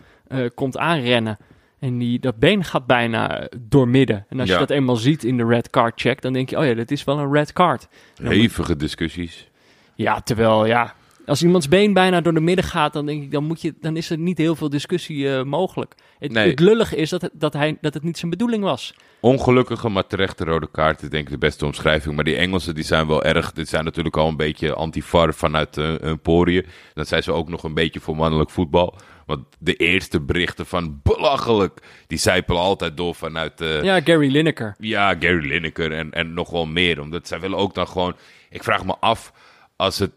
[0.54, 1.38] komt aanrennen.
[1.78, 4.26] En die, dat been gaat bijna doormidden.
[4.28, 4.54] En als Ja.
[4.54, 6.90] je dat eenmaal ziet in de red card check, dan denk je, oh ja, dat
[6.90, 7.88] is wel een red card.
[8.22, 9.48] Hevige discussies.
[9.94, 10.94] ja, terwijl ja,
[11.26, 13.96] als iemands been bijna door de midden gaat, dan denk ik, dan, moet je, dan
[13.96, 15.94] is er niet heel veel discussie eh, mogelijk.
[16.18, 16.50] Het, Nee.
[16.50, 18.94] het lullige is dat het, dat, hij, dat het niet zijn bedoeling was.
[19.20, 22.14] Ongelukkige, maar terechte rode kaart is denk ik de beste omschrijving.
[22.14, 23.52] Maar die Engelsen die zijn wel erg.
[23.52, 26.66] Dit zijn natuurlijk al een beetje anti-VAR vanuit eh hun poriën.
[26.94, 28.96] Dan zijn ze ook nog een beetje voor mannelijk voetbal.
[29.26, 33.60] Want de eerste berichten van belachelijk, die zijpelen altijd door vanuit...
[33.60, 34.74] eh, Ja, Gary Lineker.
[34.78, 37.00] Ja, Gary Lineker en, en nog wel meer.
[37.00, 38.16] Omdat zij willen ook dan gewoon...
[38.50, 39.32] Ik vraag me af,
[39.76, 40.12] als het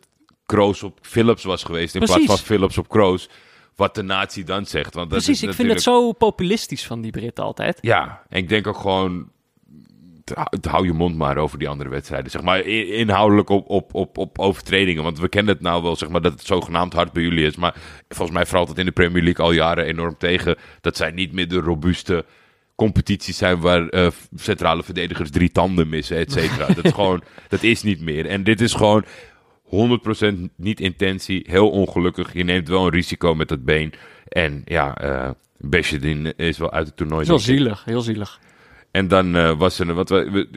[0.50, 1.96] Kroos op Philips was geweest...
[1.96, 2.26] in Precies.
[2.26, 3.30] plaats van Philips op Kroos...
[3.76, 4.94] wat de natie dan zegt.
[4.94, 7.78] Want dat Precies, ik vind het zo populistisch van die Britten altijd.
[7.82, 9.32] Ja, en ik denk ook gewoon...
[10.62, 12.32] Hou je mond maar over die andere wedstrijden.
[12.32, 15.04] Zeg maar inhoudelijk op, op, op, op overtredingen.
[15.04, 17.56] Want we kennen het nou wel, zeg maar, dat het zogenaamd hard bij jullie is.
[17.56, 17.76] Maar
[18.10, 20.56] volgens mij valt het in de Premier League al jaren enorm tegen.
[20.82, 22.26] Dat zij niet meer de robuuste
[22.76, 26.68] competities zijn waar eh, centrale verdedigers drie tanden missen, et cetera.
[26.74, 28.26] dat, is gewoon, dat is niet meer.
[28.26, 29.06] En dit is gewoon
[29.72, 31.46] 100% niet intentie.
[31.50, 32.34] Heel ongelukkig.
[32.34, 33.94] Je neemt wel een risico met dat been.
[34.28, 37.26] En ja, eh Beshedin is wel uit het toernooi.
[37.36, 37.40] Ik.
[37.40, 38.40] zielig, heel zielig.
[38.92, 40.48] En dan eh, was er, wat we,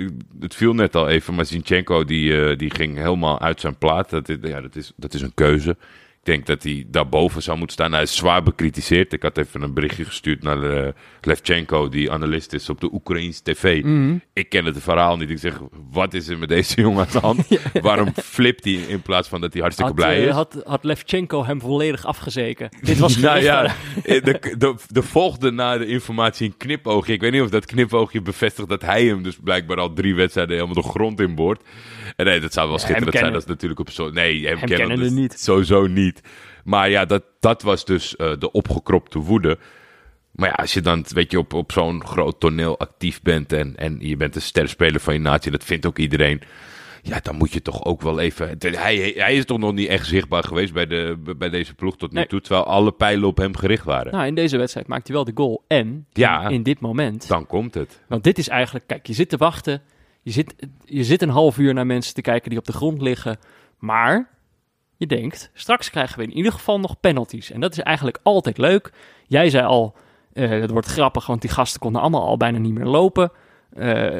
[0.40, 4.10] het viel net al even, maar Zinchenko die, eh, die ging helemaal uit zijn plaat.
[4.10, 5.76] Dat, is- ja, dat, is, dat is een keuze.
[6.24, 7.92] Ik denk dat hij daarboven zou moeten staan.
[7.92, 9.12] Hij is zwaar bekritiseerd.
[9.12, 13.42] Ik had even een berichtje gestuurd naar eh, Levchenko, die analist is op de Oekraïense
[13.42, 13.82] tv.
[13.82, 14.16] Mhm.
[14.32, 15.30] Ik ken het verhaal niet.
[15.30, 15.60] Ik zeg,
[15.90, 17.46] wat is er met deze jongen aan de hand?
[17.80, 20.32] Waarom flipt hij in plaats van dat hij hartstikke Had, blij eh, is?
[20.34, 22.68] had, had Levchenko hem volledig afgezeken.
[22.82, 27.12] Dit was nou ja, aan- de, de, de volgde na de informatie een knipoogje.
[27.12, 30.54] Ik weet niet of dat knipoogje bevestigt dat hij hem dus blijkbaar al drie wedstrijden
[30.54, 31.62] helemaal de grond in boort.
[32.16, 33.32] En nee, dat zou wel schitterend zijn.
[33.32, 34.10] Dat is natuurlijk op zo.
[34.10, 35.40] Nee, hem, Hem kennen, dus niet.
[35.40, 36.20] Sowieso niet.
[36.64, 39.58] Maar ja, dat, dat was dus eh, de opgekropte woede.
[40.32, 43.76] Maar ja, als je dan weet je, op, op zo'n groot toneel actief bent en,
[43.76, 46.40] en je bent een sterspeler van je natie, dat vindt ook iedereen.
[47.02, 48.56] Ja, dan moet je toch ook wel even.
[48.58, 52.10] Hij, hij is toch nog niet echt zichtbaar geweest bij, de, bij deze ploeg tot
[52.12, 52.26] nu Nee.
[52.26, 54.12] toe, terwijl alle pijlen op hem gericht waren.
[54.12, 55.64] Nou, in deze wedstrijd maakt hij wel de goal.
[55.68, 56.44] En Ja.
[56.44, 57.28] in, in dit moment.
[57.28, 58.00] Dan komt het.
[58.08, 59.82] Want dit is eigenlijk, kijk, je zit te wachten.
[60.22, 60.54] Je zit,
[60.84, 63.38] je zit een half uur naar mensen te kijken die op de grond liggen.
[63.78, 64.28] Maar
[64.96, 67.50] je denkt, straks krijgen we in ieder geval nog penalties.
[67.50, 68.92] En dat is eigenlijk altijd leuk.
[69.26, 69.96] Jij zei al,
[70.32, 73.32] eh dat wordt grappig, want die gasten konden allemaal al bijna niet meer lopen.
[73.72, 74.18] Eh,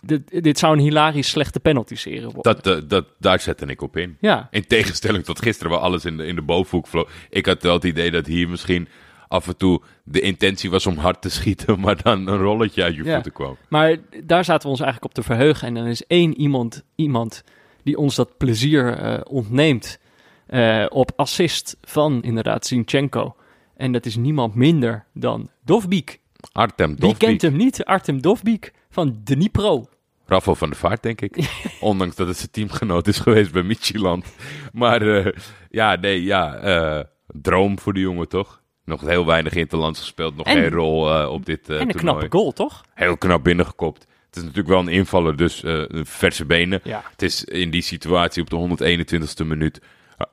[0.00, 2.42] dit, dit zou een hilarisch slechte penalty-serie worden.
[2.42, 4.16] Dat, eh, dat, daar zette ik op in.
[4.20, 7.10] Ja, In tegenstelling tot gisteren, waar alles in de, in de bovenhoek vloog.
[7.30, 8.88] Ik had wel het idee dat hier misschien
[9.28, 12.94] af en toe de intentie was om hard te schieten, maar dan een rolletje uit
[12.94, 13.14] je Ja.
[13.14, 13.56] voeten kwam.
[13.68, 15.68] maar daar zaten we ons eigenlijk op te verheugen.
[15.68, 17.44] En dan is één iemand, iemand
[17.82, 19.98] die ons dat plezier eh, ontneemt
[20.46, 23.36] eh, op assist van inderdaad Zinchenko.
[23.76, 26.20] En dat is niemand minder dan Dovbik.
[26.52, 27.18] Artem Wie Dovbik.
[27.18, 27.84] kent hem niet?
[27.84, 29.88] Artem Dovbik van Dnipro.
[30.26, 31.36] Rafael van der Vaart, denk ik.
[31.80, 34.34] Ondanks dat het zijn teamgenoot is geweest bij Micheland.
[34.72, 35.32] Maar eh,
[35.70, 37.06] ja, nee, ja.
[37.26, 38.62] droom voor de jongen, toch?
[38.86, 40.36] Nog heel weinig interlands gespeeld.
[40.36, 42.16] Nog En- geen rol eh, op dit eh en een toernooi.
[42.18, 42.84] knappe goal, toch?
[42.94, 44.06] Heel knap binnengekopt.
[44.26, 46.80] Het is natuurlijk wel een invaller, dus eh, verse benen.
[46.84, 47.02] Ja.
[47.10, 49.80] Het is in die situatie op de 121ste minuut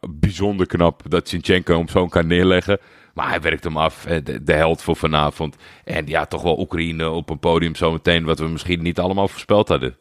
[0.09, 2.79] bijzonder knap dat Sinchenko hem zo kan neerleggen.
[3.13, 5.55] Maar hij werkt hem af, de, de held voor vanavond.
[5.83, 9.67] En ja, toch wel Oekraïne op een podium zometeen, wat we misschien niet allemaal voorspeld
[9.67, 9.97] hadden.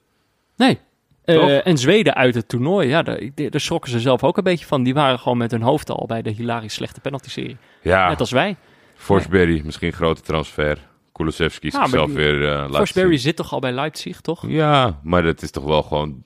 [0.56, 0.78] Nee.
[1.24, 4.66] Eh, en Zweden uit het toernooi, ja, daar, daar schrokken ze zelf ook een beetje
[4.66, 4.82] van.
[4.82, 7.56] Die waren gewoon met hun hoofd al bij de hilarisch slechte penalty-serie.
[7.82, 8.56] Ja, Net als wij.
[8.94, 10.78] Forsberry, misschien grote transfer.
[11.12, 14.44] Kulusevski Ja, zichzelf die- weer eh laten Forsberry zit toch al bij Leipzig, toch?
[14.48, 16.22] Ja, maar dat is toch wel gewoon...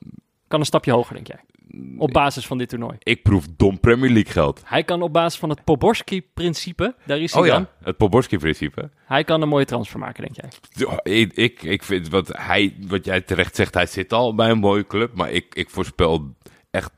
[0.48, 1.40] Kan een stapje hoger, denk jij.
[1.98, 2.96] Op basis van dit toernooi.
[2.98, 4.62] Ik proef dom Premier League geld.
[4.64, 8.90] Hij kan op basis van het Poborski-principe, daar is hij Oh ja, het Poborski-principe.
[9.04, 11.18] Hij kan een mooie transfer maken, denk jij.
[11.18, 14.58] Ik, ik, ik vind wat, hij, wat jij terecht zegt, hij zit al bij een
[14.58, 15.14] mooie club.
[15.14, 16.34] Maar ik, ik voorspel
[16.70, 16.92] echt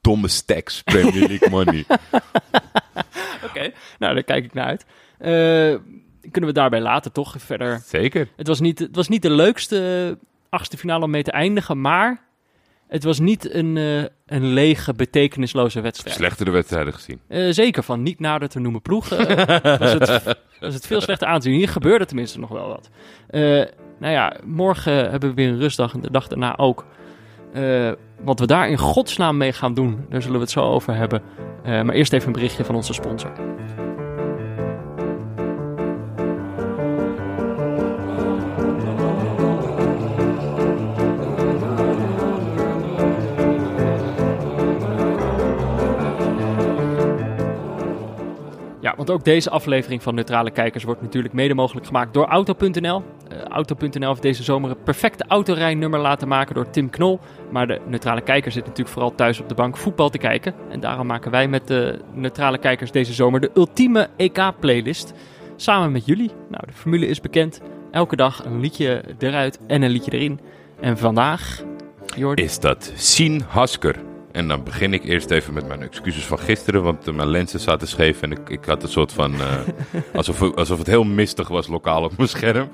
[0.00, 1.84] domme stacks Premier League money.
[3.46, 4.86] Oké, nou, daar kijk ik naar uit.
[5.18, 5.98] Eh,
[6.30, 7.34] kunnen we daarbij laten, toch?
[7.38, 7.82] Verder.
[7.84, 8.28] Zeker.
[8.36, 10.18] Het was niet, het was niet de leukste
[10.48, 12.28] achtste finale om mee te eindigen, maar
[12.90, 16.16] het was niet een, eh, een lege, betekenisloze wedstrijd.
[16.16, 17.20] Slechtere wedstrijden gezien.
[17.28, 19.28] Eh, zeker van niet nader te noemen ploegen.
[19.28, 20.24] eh, was, het,
[20.60, 21.54] was het veel slechter aanzien.
[21.54, 22.90] Hier gebeurde tenminste nog wel wat.
[23.28, 23.42] Eh,
[23.98, 26.86] nou ja, morgen hebben we weer een rustdag en de dag daarna ook.
[28.22, 31.22] Wat we daar in godsnaam mee gaan doen, daar zullen we het zo over hebben.
[31.64, 33.32] Maar eerst even een berichtje van onze sponsor.
[49.00, 53.02] Want ook deze aflevering van Neutrale Kijkers wordt natuurlijk mede mogelijk gemaakt door Auto.nl.
[53.28, 57.20] Eh, Auto.nl heeft deze zomer een perfecte autorijnummer laten maken door Tim Knol.
[57.50, 60.54] Maar de Neutrale Kijker zit natuurlijk vooral thuis op de bank voetbal te kijken.
[60.68, 65.12] En daarom maken wij met de Neutrale Kijkers deze zomer de ultieme EK-playlist.
[65.56, 66.30] Samen met jullie.
[66.48, 67.60] Nou, de formule is bekend.
[67.90, 70.40] Elke dag een liedje eruit en een liedje erin.
[70.80, 71.62] En vandaag,
[72.16, 74.09] Jordi, Is dat Sien Hasker.
[74.32, 76.82] En dan begin ik eerst even met mijn excuses van gisteren.
[76.82, 79.34] Want eh, mijn lenzen zaten scheef en ik, ik had een soort van...
[79.34, 79.58] eh,
[80.14, 82.68] alsof, alsof het heel mistig was lokaal op mijn scherm.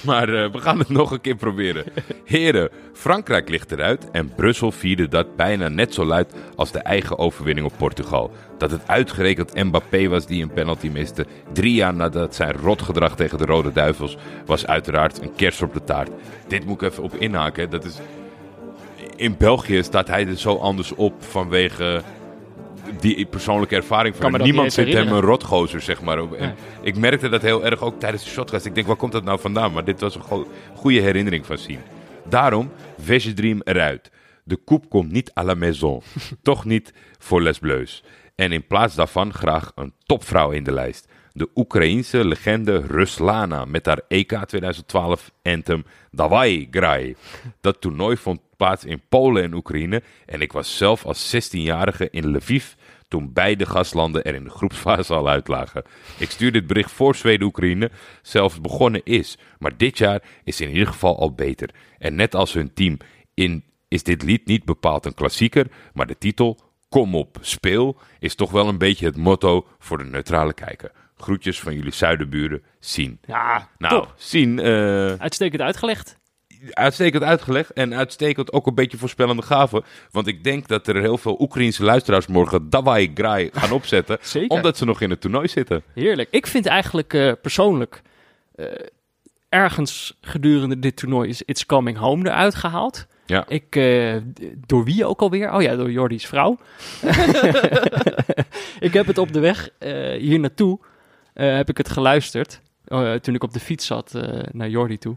[0.00, 1.84] Maar eh, we gaan het nog een keer proberen.
[2.24, 7.18] Heren, Frankrijk ligt eruit en Brussel vierde dat bijna net zo luid als de eigen
[7.18, 8.30] overwinning op Portugal.
[8.58, 13.38] Dat het uitgerekend Mbappé was die een penalty miste, drie jaar nadat zijn rotgedrag tegen
[13.38, 16.10] de Rode Duivels, was uiteraard een kers op de taart.
[16.48, 17.70] Dit moet ik even op inhaken.
[17.70, 17.98] Dat is...
[19.16, 22.02] In België staat hij er zo anders op vanwege
[23.00, 26.18] die persoonlijke ervaring van Niemand vindt hem een rotgozer, zeg maar.
[26.18, 26.52] En Nee.
[26.82, 28.66] Ik merkte dat heel erg ook tijdens de shotcast.
[28.66, 29.72] Ik denk, waar komt dat nou vandaan?
[29.72, 31.78] Maar dit was een go- goede herinnering van zien.
[32.28, 34.10] Daarom, Vege Dream eruit.
[34.44, 36.02] De coupe komt niet à la maison.
[36.42, 38.04] Toch niet voor Les Bleus.
[38.34, 41.08] En in plaats daarvan graag een topvrouw in de lijst.
[41.36, 47.16] De Oekraïense legende Ruslana met haar EK 2012 anthem Dawai Grai.
[47.60, 50.02] Dat toernooi vond plaats in Polen en Oekraïne.
[50.26, 52.72] En ik was zelf als 16-jarige in Lviv
[53.08, 55.84] toen beide gastlanden er in de groepsfase al uitlagen.
[56.18, 57.90] Ik stuur dit bericht voor Zweden-Oekraïne
[58.22, 59.38] zelfs begonnen is.
[59.58, 61.70] Maar dit jaar is in ieder geval al beter.
[61.98, 62.96] En net als hun team
[63.34, 66.58] in, is dit lied niet bepaald een klassieker, maar de titel
[66.88, 70.92] Kom op, speel is toch wel een beetje het motto voor de neutrale kijker.
[71.24, 73.18] Groetjes van jullie zuidenburen, Sien.
[73.26, 74.14] ja, Nou, top.
[74.16, 76.16] Sien, eh, Uitstekend uitgelegd.
[76.70, 79.84] uitstekend uitgelegd en uitstekend ook een beetje voorspellende gaven.
[80.10, 84.18] Want ik denk dat er heel veel Oekraïense luisteraars morgen Dawai Grai gaan opzetten.
[84.20, 84.56] Zeker.
[84.56, 85.82] Omdat ze nog in het toernooi zitten.
[85.94, 86.28] Heerlijk.
[86.30, 88.02] Ik vind eigenlijk eh, persoonlijk
[88.54, 88.66] eh,
[89.48, 93.06] ergens gedurende dit toernooi is It's Coming Home eruit gehaald.
[93.26, 93.44] Ja.
[93.48, 94.16] Ik, eh,
[94.66, 95.52] door wie ook alweer?
[95.52, 96.58] Oh ja, door Jordi's vrouw.
[98.86, 100.78] ik heb het op de weg eh, hier naartoe,
[101.34, 102.60] eh, heb ik het geluisterd.
[102.84, 105.16] eh, toen ik op de fiets zat eh, naar Jordi toe.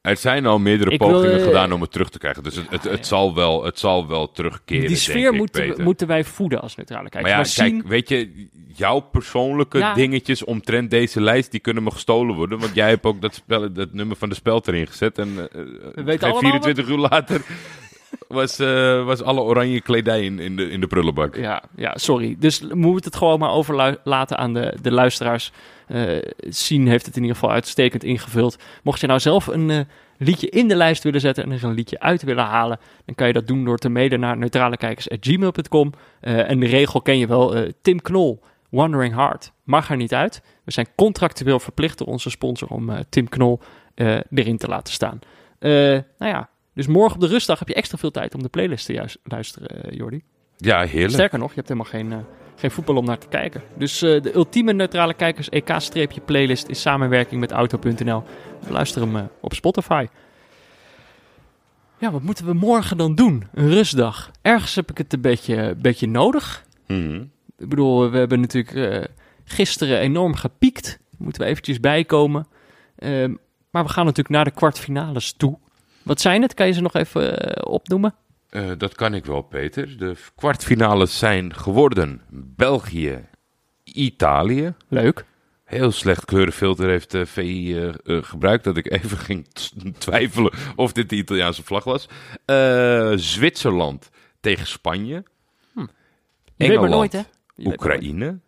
[0.00, 2.42] Er zijn al meerdere Ik wil, pogingen gedaan om het terug te krijgen.
[2.42, 4.80] Dus het, het, het, zal, wel, het zal wel terugkeren.
[4.80, 7.22] Die denk sfeer ik, moeten, we- moeten wij voeden als neutrale kijkers.
[7.22, 9.94] Maar ja, maar kijk, zien, weet je, jouw persoonlijke Ja.
[9.94, 12.58] dingetjes omtrent deze lijst, die kunnen me gestolen worden.
[12.58, 15.18] Want jij hebt ook dat, spel, dat nummer van de speld erin gezet.
[15.18, 17.42] En eh, weten geen allemaal 24 uur later
[18.28, 21.36] was, eh, was alle oranje kledij in, in, de, in de prullenbak.
[21.36, 22.36] Ja, ja, sorry.
[22.38, 25.52] Dus we het gewoon maar overlaten aan de, de luisteraars.
[25.86, 26.18] Eh
[26.48, 28.58] Sien heeft het in ieder geval uitstekend ingevuld.
[28.82, 29.80] Mocht je nou zelf een eh,
[30.18, 33.26] liedje in de lijst willen zetten en er een liedje uit willen halen, dan kan
[33.26, 35.92] je dat doen door te mailen naar neutralekijkers.gmail.com.
[36.20, 37.54] Eh en de regel ken je wel.
[37.56, 40.42] eh, Tim Knol, Wandering Heart, mag er niet uit.
[40.64, 43.60] We zijn contractueel verplicht door onze sponsor om eh, Tim Knol
[43.94, 45.18] eh, erin te laten staan.
[45.58, 45.70] Eh,
[46.18, 46.48] nou ja,
[46.78, 49.18] dus morgen op de rustdag heb je extra veel tijd om de playlist te juist
[49.24, 50.22] luisteren, eh, Jordi.
[50.56, 51.12] Ja, heerlijk.
[51.12, 52.18] Sterker nog, je hebt helemaal geen, eh,
[52.56, 53.62] geen voetbal om naar te kijken.
[53.76, 58.22] Dus eh, de ultieme neutrale kijkers EK-playlist in samenwerking met Auto.nl.
[58.68, 60.06] Luister hem op Spotify.
[61.98, 63.46] Ja, wat moeten we morgen dan doen?
[63.54, 64.30] Een rustdag.
[64.42, 66.64] Ergens heb ik het een beetje, beetje nodig.
[66.86, 67.22] Mhm.
[67.56, 69.10] Ik bedoel, we hebben natuurlijk
[69.44, 70.98] gisteren enorm gepiekt.
[71.16, 72.46] Moeten we eventjes bijkomen.
[72.96, 73.34] Ehm,
[73.70, 75.58] maar we gaan natuurlijk naar de kwartfinales toe.
[76.08, 76.54] Wat zijn het?
[76.54, 78.14] Kan je ze nog even eh, opnoemen?
[78.50, 79.98] Eh, dat kan ik wel, Peter.
[79.98, 83.24] De kwartfinales zijn geworden België,
[83.84, 84.74] Italië.
[84.88, 85.24] Leuk.
[85.64, 88.64] Heel slecht kleurenfilter heeft de VI eh, eh, gebruikt.
[88.64, 89.48] Dat ik even ging
[89.98, 92.08] twijfelen of dit de Italiaanse vlag was.
[93.22, 95.24] Zwitserland tegen Spanje.
[95.72, 95.86] Maar
[96.56, 97.22] Engeland, nooit, hè?
[97.56, 98.38] Oekraïne.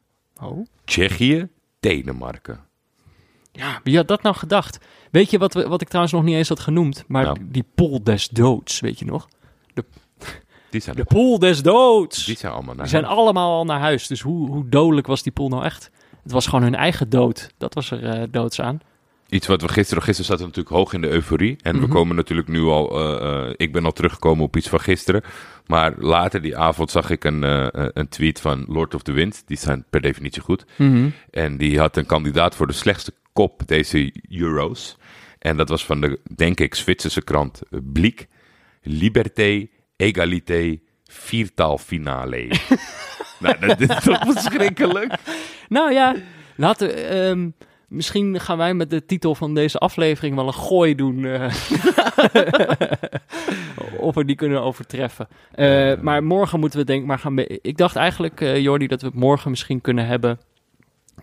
[0.43, 0.67] Oh.
[0.85, 1.49] Tsjechië,
[1.81, 2.65] Denemarken.
[3.53, 4.79] Ja, wie had dat nou gedacht?
[5.11, 7.05] Weet je wat, we, wat ik trouwens nog niet eens had genoemd?
[7.09, 7.37] Maar Nou.
[7.43, 9.29] die pool des doods, weet je nog?
[10.71, 12.25] Die zijn, De pool des doods!
[12.25, 13.17] die zijn allemaal naar Die zijn huis.
[13.19, 14.07] allemaal al naar huis.
[14.07, 15.91] Dus hoe, hoe dodelijk was die pool nou echt?
[16.23, 17.51] Het was gewoon hun eigen dood.
[17.59, 18.81] Dat was er eh, doods aan.
[19.29, 20.03] Iets wat we gisteren...
[20.03, 21.57] Gisteren zaten we natuurlijk hoog in de euforie.
[21.63, 21.91] En we Mhm.
[21.93, 22.99] komen natuurlijk nu al...
[23.01, 25.23] eh, eh, ik ben al teruggekomen op iets van gisteren.
[25.67, 27.43] Maar later die avond zag ik een,
[27.99, 29.43] een tweet van Lord of the Wind.
[29.47, 30.65] Die zijn per definitie goed.
[31.31, 34.97] En die had een kandidaat voor de slechtste kop deze Euros.
[35.41, 38.27] En dat was van de, denk ik, Zwitserse krant Bliek.
[38.83, 39.67] Liberté,
[39.97, 42.47] egalité, viertaalfinale.
[43.41, 45.15] nou, dat is toch verschrikkelijk?
[45.69, 46.15] Nou ja,
[46.57, 47.49] laten we, ehm,
[47.89, 51.25] misschien gaan wij met de titel van deze aflevering wel een gooi doen.
[51.25, 51.55] eh.
[53.99, 55.29] of we die kunnen overtreffen.
[55.53, 57.39] Eh, maar morgen moeten we denk maar gaan...
[57.47, 60.41] Ik dacht eigenlijk, eh Jordi, dat we het morgen misschien kunnen hebben.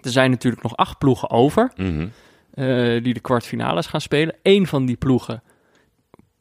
[0.02, 1.72] Er zijn natuurlijk nog acht ploegen over.
[1.76, 2.08] Mhm.
[2.58, 4.36] Eh, die de kwartfinales gaan spelen.
[4.42, 5.44] Eén van die ploegen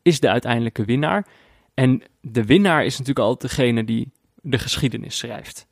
[0.03, 1.27] is de uiteindelijke winnaar.
[1.75, 4.11] En de winnaar is natuurlijk altijd degene die
[4.43, 5.67] de geschiedenis schrijft.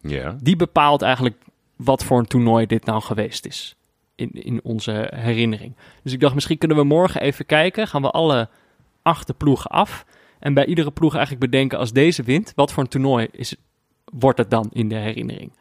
[0.00, 0.36] Ja.
[0.40, 1.36] Die bepaalt eigenlijk
[1.76, 3.76] wat voor een toernooi dit nou geweest is.
[4.14, 5.76] In, in onze herinnering.
[6.02, 7.88] Dus ik dacht, misschien kunnen we morgen even kijken.
[7.88, 8.48] Gaan we alle
[9.02, 10.04] acht ploegen af.
[10.38, 13.56] En bij iedere ploeg eigenlijk bedenken, als deze wint, wat voor een toernooi is,
[14.04, 15.52] wordt het dan in de herinnering?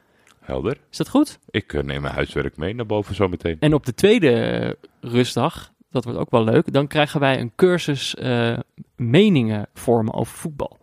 [0.47, 0.77] Helder.
[0.91, 1.39] Is dat goed?
[1.49, 3.57] Ik eh, neem mijn huiswerk mee naar boven zometeen.
[3.59, 4.71] En op de tweede eh,
[5.11, 8.57] rustdag, dat wordt ook wel leuk, dan krijgen wij een cursus eh,
[8.95, 10.77] meningen vormen over voetbal.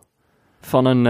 [0.61, 1.01] Van een,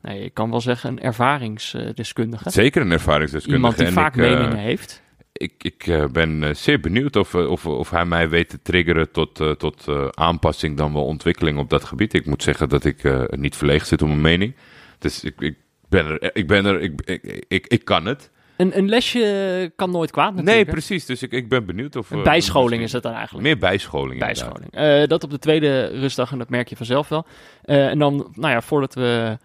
[0.00, 2.50] nee, ik kan wel zeggen, een ervaringsdeskundige.
[2.50, 3.56] Zeker een ervaringsdeskundige.
[3.56, 5.02] Iemand die En vaak ik, meningen heeft.
[5.32, 9.86] Ik, ik ben zeer benieuwd of, of, of hij mij weet te triggeren tot, tot
[10.14, 12.14] aanpassing dan wel ontwikkeling op dat gebied.
[12.14, 14.54] Ik moet zeggen dat ik niet verlegen zit om een mening.
[14.98, 15.56] Dus ik, ik
[15.90, 18.30] ben er, ik ben er, ik, ik, ik, ik kan het.
[18.56, 20.56] Een, een lesje kan nooit kwaad natuurlijk.
[20.56, 21.06] Nee, precies.
[21.06, 22.10] Dus ik, ik ben benieuwd of...
[22.10, 23.44] Een eh, bijscholing is het dan eigenlijk.
[23.44, 24.20] Meer bijscholing.
[24.20, 24.70] Bijscholing.
[24.70, 27.26] Eh, dat op de tweede rustdag en dat merk je vanzelf wel.
[27.62, 29.38] Eh, en dan, nou ja, voordat we,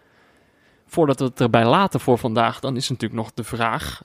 [0.87, 4.01] voordat we het erbij laten voor vandaag, dan is natuurlijk nog de vraag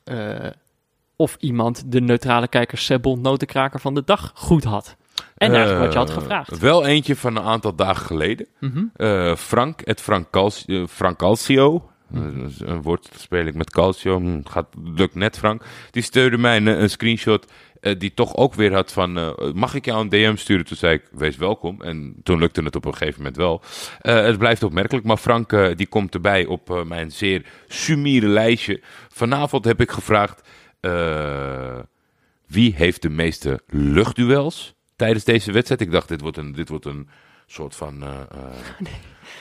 [1.16, 4.96] of iemand de neutrale kijker Sebbel notenkraker van de dag goed had.
[5.36, 6.58] En eigenlijk wat je had gevraagd.
[6.58, 8.46] Wel eentje van een aantal dagen geleden.
[8.60, 9.34] Mhm.
[9.36, 11.89] Frank, het Frank, Calci- eh, Frank Calcio.
[12.14, 14.18] Eh, dat is een woordspeling met Calcio.
[14.20, 15.64] Hm, Gaat, lukt net, Frank.
[15.90, 17.46] Die stuurde mij een, een screenshot.
[17.80, 19.18] eh, die toch ook weer had van.
[19.18, 20.64] eh, mag ik jou een DM sturen?
[20.64, 21.82] Toen zei ik: wees welkom.
[21.82, 23.62] En toen lukte het op een gegeven moment wel.
[23.98, 25.06] Het blijft opmerkelijk.
[25.06, 28.80] Maar Frank, die komt erbij op mijn zeer sumiere lijstje.
[29.08, 30.42] Vanavond heb ik gevraagd.
[32.46, 35.80] wie heeft de meeste luchtduels tijdens deze wedstrijd?
[35.80, 37.08] Ik dacht, dit wordt een, dit wordt een
[37.52, 38.02] soort van.
[38.02, 38.86] eh, eh,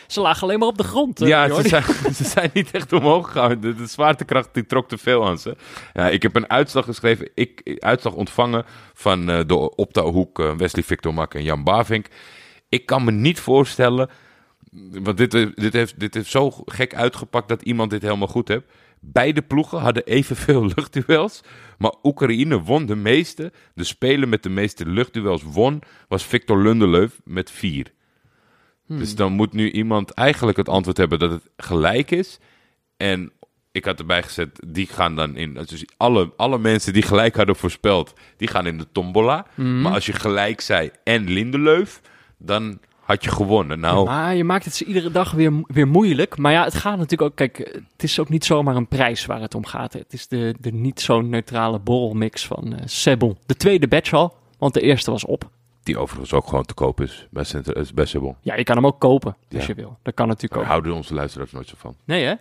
[0.08, 1.22] Ze lagen alleen maar op de grond.
[1.22, 1.84] eh, ja, ze zijn,
[2.14, 3.60] ze zijn niet echt omhoog gegaan.
[3.60, 5.56] De, de zwaartekracht die trok te veel aan ze.
[5.94, 10.84] Ja, ik heb een uitslag geschreven, ik, uitslag ontvangen van eh, de Opta-hoek eh, Wesley
[10.84, 12.06] Victor Mak en Jan Bavink.
[12.70, 14.10] Ik kan me niet voorstellen,
[14.92, 18.66] want dit, dit, heeft, dit heeft zo gek uitgepakt dat iemand dit helemaal goed heeft.
[19.00, 21.42] Beide ploegen hadden evenveel luchtduels,
[21.78, 23.52] maar Oekraïne won de meeste.
[23.74, 27.92] De speler met de meeste luchtduels won, was Victor Lundeleuf met vier.
[28.98, 32.40] Dus dan moet nu iemand eigenlijk het antwoord hebben dat het gelijk is.
[32.98, 33.32] En
[33.72, 35.54] ik had erbij gezet, die gaan dan in.
[35.54, 39.46] Dus alle, alle mensen die gelijk hadden voorspeld, die gaan in de tombola.
[39.56, 42.02] Maar als je gelijk zei en Lindeleuf,
[42.38, 43.80] dan had je gewonnen.
[43.80, 46.38] Nou, Maar je maakt het ze iedere dag weer, weer moeilijk.
[46.38, 47.36] Maar ja, het gaat natuurlijk ook...
[47.36, 47.58] Kijk,
[47.92, 49.94] het is ook niet zomaar een prijs waar het om gaat.
[49.94, 53.38] Het is de, de niet zo neutrale borrelmix van Sebbel.
[53.46, 55.50] De tweede batch al, want de eerste was op.
[55.84, 58.36] Die overigens ook gewoon te koop is bij, Center, is bij Sebon.
[58.42, 59.68] Ja, je kan hem ook kopen als Ja.
[59.68, 59.98] je wil.
[60.04, 60.70] Dat kan natuurlijk Daar ook.
[60.70, 61.96] houden onze luisteraars nooit zo van.
[62.06, 62.34] Nee hè?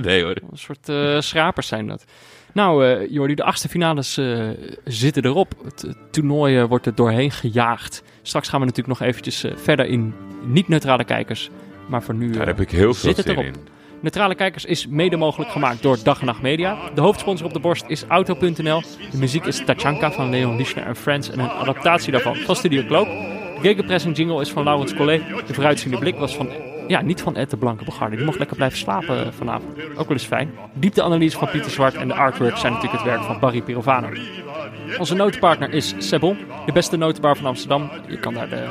[0.00, 0.36] nee hoor.
[0.50, 2.04] Een soort eh, schrapers zijn dat.
[2.52, 4.48] Nou, eh Jordi, de achtste finales eh,
[4.84, 5.54] zitten erop.
[5.64, 8.02] Het eh, toernooi eh, wordt er doorheen gejaagd.
[8.22, 11.50] Straks gaan we natuurlijk nog eventjes eh, verder in niet-neutrale kijkers.
[11.88, 13.44] Maar voor nu Daar eh, heb ik heel veel zit het zin erop.
[13.54, 13.66] in.
[14.00, 16.78] Neutrale Kijkers is mede mogelijk gemaakt door Dag en Nacht Media.
[16.94, 18.82] De hoofdsponsor op de borst is Auto.nl.
[19.10, 22.84] De muziek is Tachanka van Leon Lischner en Friends en een adaptatie daarvan van Studio
[22.86, 23.06] Cloak.
[23.06, 25.22] De gegenpressing jingle is van Laurens Collet.
[25.46, 26.48] De vooruitziende blik was van,
[26.86, 28.16] ja, niet van Ed de Blanke Begarde.
[28.16, 29.72] Die mocht lekker blijven slapen vanavond.
[29.90, 30.50] Ook wel eens fijn.
[30.72, 34.08] Diepteanalyse van Pieter Zwart en de artwork zijn natuurlijk het werk van Barry Pirovano.
[34.98, 37.90] Onze notenpartner is Sebon, de beste notenbar van Amsterdam.
[38.08, 38.68] Je kan daar de,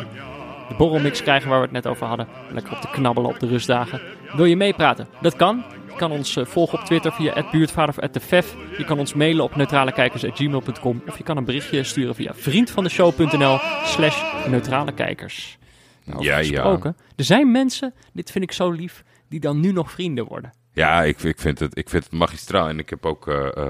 [0.69, 2.27] de borrelmix krijgen waar we het net over hadden.
[2.51, 4.01] Lekker op te knabbelen op de rustdagen.
[4.35, 5.07] Wil je meepraten?
[5.21, 5.63] Dat kan.
[5.89, 8.55] Je kan ons eh, volgen op Twitter via @buurtvader of.
[8.77, 14.21] Je kan ons mailen op neutralekijkers@gmail.com of je kan een berichtje sturen via vriendvandeshow.nl slash
[14.47, 15.57] neutralekijkers.
[16.03, 16.61] Nou, Ja, over ja.
[16.61, 20.51] gesproken, Er zijn mensen, dit vind ik zo lief, die dan nu nog vrienden worden.
[20.73, 22.67] Ja, ik, ik, vind het, ik vind het magistraal.
[22.69, 23.27] En ik heb ook...
[23.27, 23.67] eh,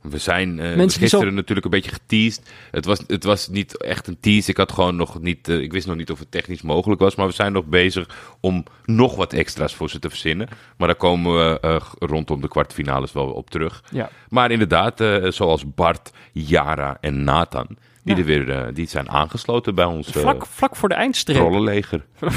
[0.00, 2.50] we zijn eh, gisteren zo- natuurlijk een beetje geteased.
[2.70, 4.50] Het was, het was niet echt een tease.
[4.50, 5.48] Ik had gewoon nog niet...
[5.48, 7.14] eh, ik wist nog niet of het technisch mogelijk was.
[7.14, 8.08] Maar we zijn nog bezig
[8.40, 10.48] om nog wat extra's voor ze te verzinnen.
[10.76, 13.82] Maar daar komen we eh, rondom de kwartfinales wel op terug.
[13.90, 14.10] Ja.
[14.28, 15.02] Maar inderdaad,
[15.34, 17.66] zoals Bart, Yara en Nathan...
[18.04, 18.20] Die, Ja.
[18.22, 21.36] er weer, die zijn aangesloten bij ons Vlak, vlak voor de eindstreep.
[21.38, 22.04] trollenleger.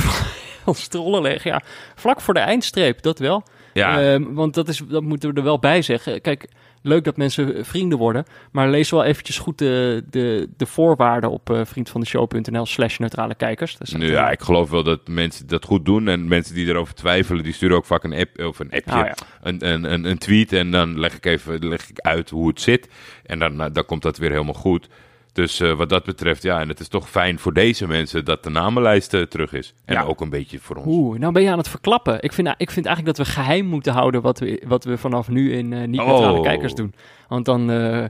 [0.66, 1.62] Ons trollenleger, ja.
[1.96, 3.44] Vlak voor de eindstreep, dat wel.
[3.74, 6.22] Ja, Ehm, want dat, is, dat moeten we er wel bij zeggen.
[6.22, 6.48] Kijk,
[6.82, 8.26] leuk dat mensen eh, vrienden worden.
[8.52, 13.78] Maar lees wel eventjes goed de, de, de voorwaarden op eh vriendvandeshow.nl slash neutrale kijkers.
[13.84, 16.08] Ja, ik geloof wel dat mensen dat goed doen.
[16.08, 18.92] En mensen die erover twijfelen, die sturen ook vaak een app of een appje.
[18.92, 19.16] Ah, ja.
[19.42, 22.62] een, een, een, een tweet en dan leg ik even leg ik uit hoe het
[22.62, 22.90] zit.
[23.26, 24.88] En dan, nou, dan komt dat weer helemaal goed.
[25.34, 28.44] Dus eh, wat dat betreft, ja, en het is toch fijn voor deze mensen dat
[28.44, 29.74] de namenlijst eh, terug is.
[29.86, 30.04] En Ja.
[30.04, 30.86] ook een beetje voor ons.
[30.88, 32.22] Oeh, nou ben je aan het verklappen.
[32.22, 35.28] Ik vind, ik vind eigenlijk dat we geheim moeten houden wat we, wat we vanaf
[35.30, 36.44] nu in eh niet-neutrale Oh.
[36.44, 36.94] kijkers doen.
[37.28, 38.10] Want dan, nou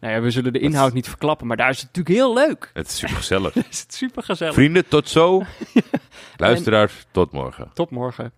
[0.00, 1.46] ja, we zullen de inhoud niet verklappen.
[1.46, 2.70] Maar daar is het natuurlijk heel leuk.
[2.74, 3.52] Het is super gezellig.
[3.52, 4.54] Daar is het super gezellig.
[4.54, 5.42] Vrienden, tot zo.
[6.36, 7.70] Luisteraars, tot morgen.
[7.74, 8.32] Tot morgen.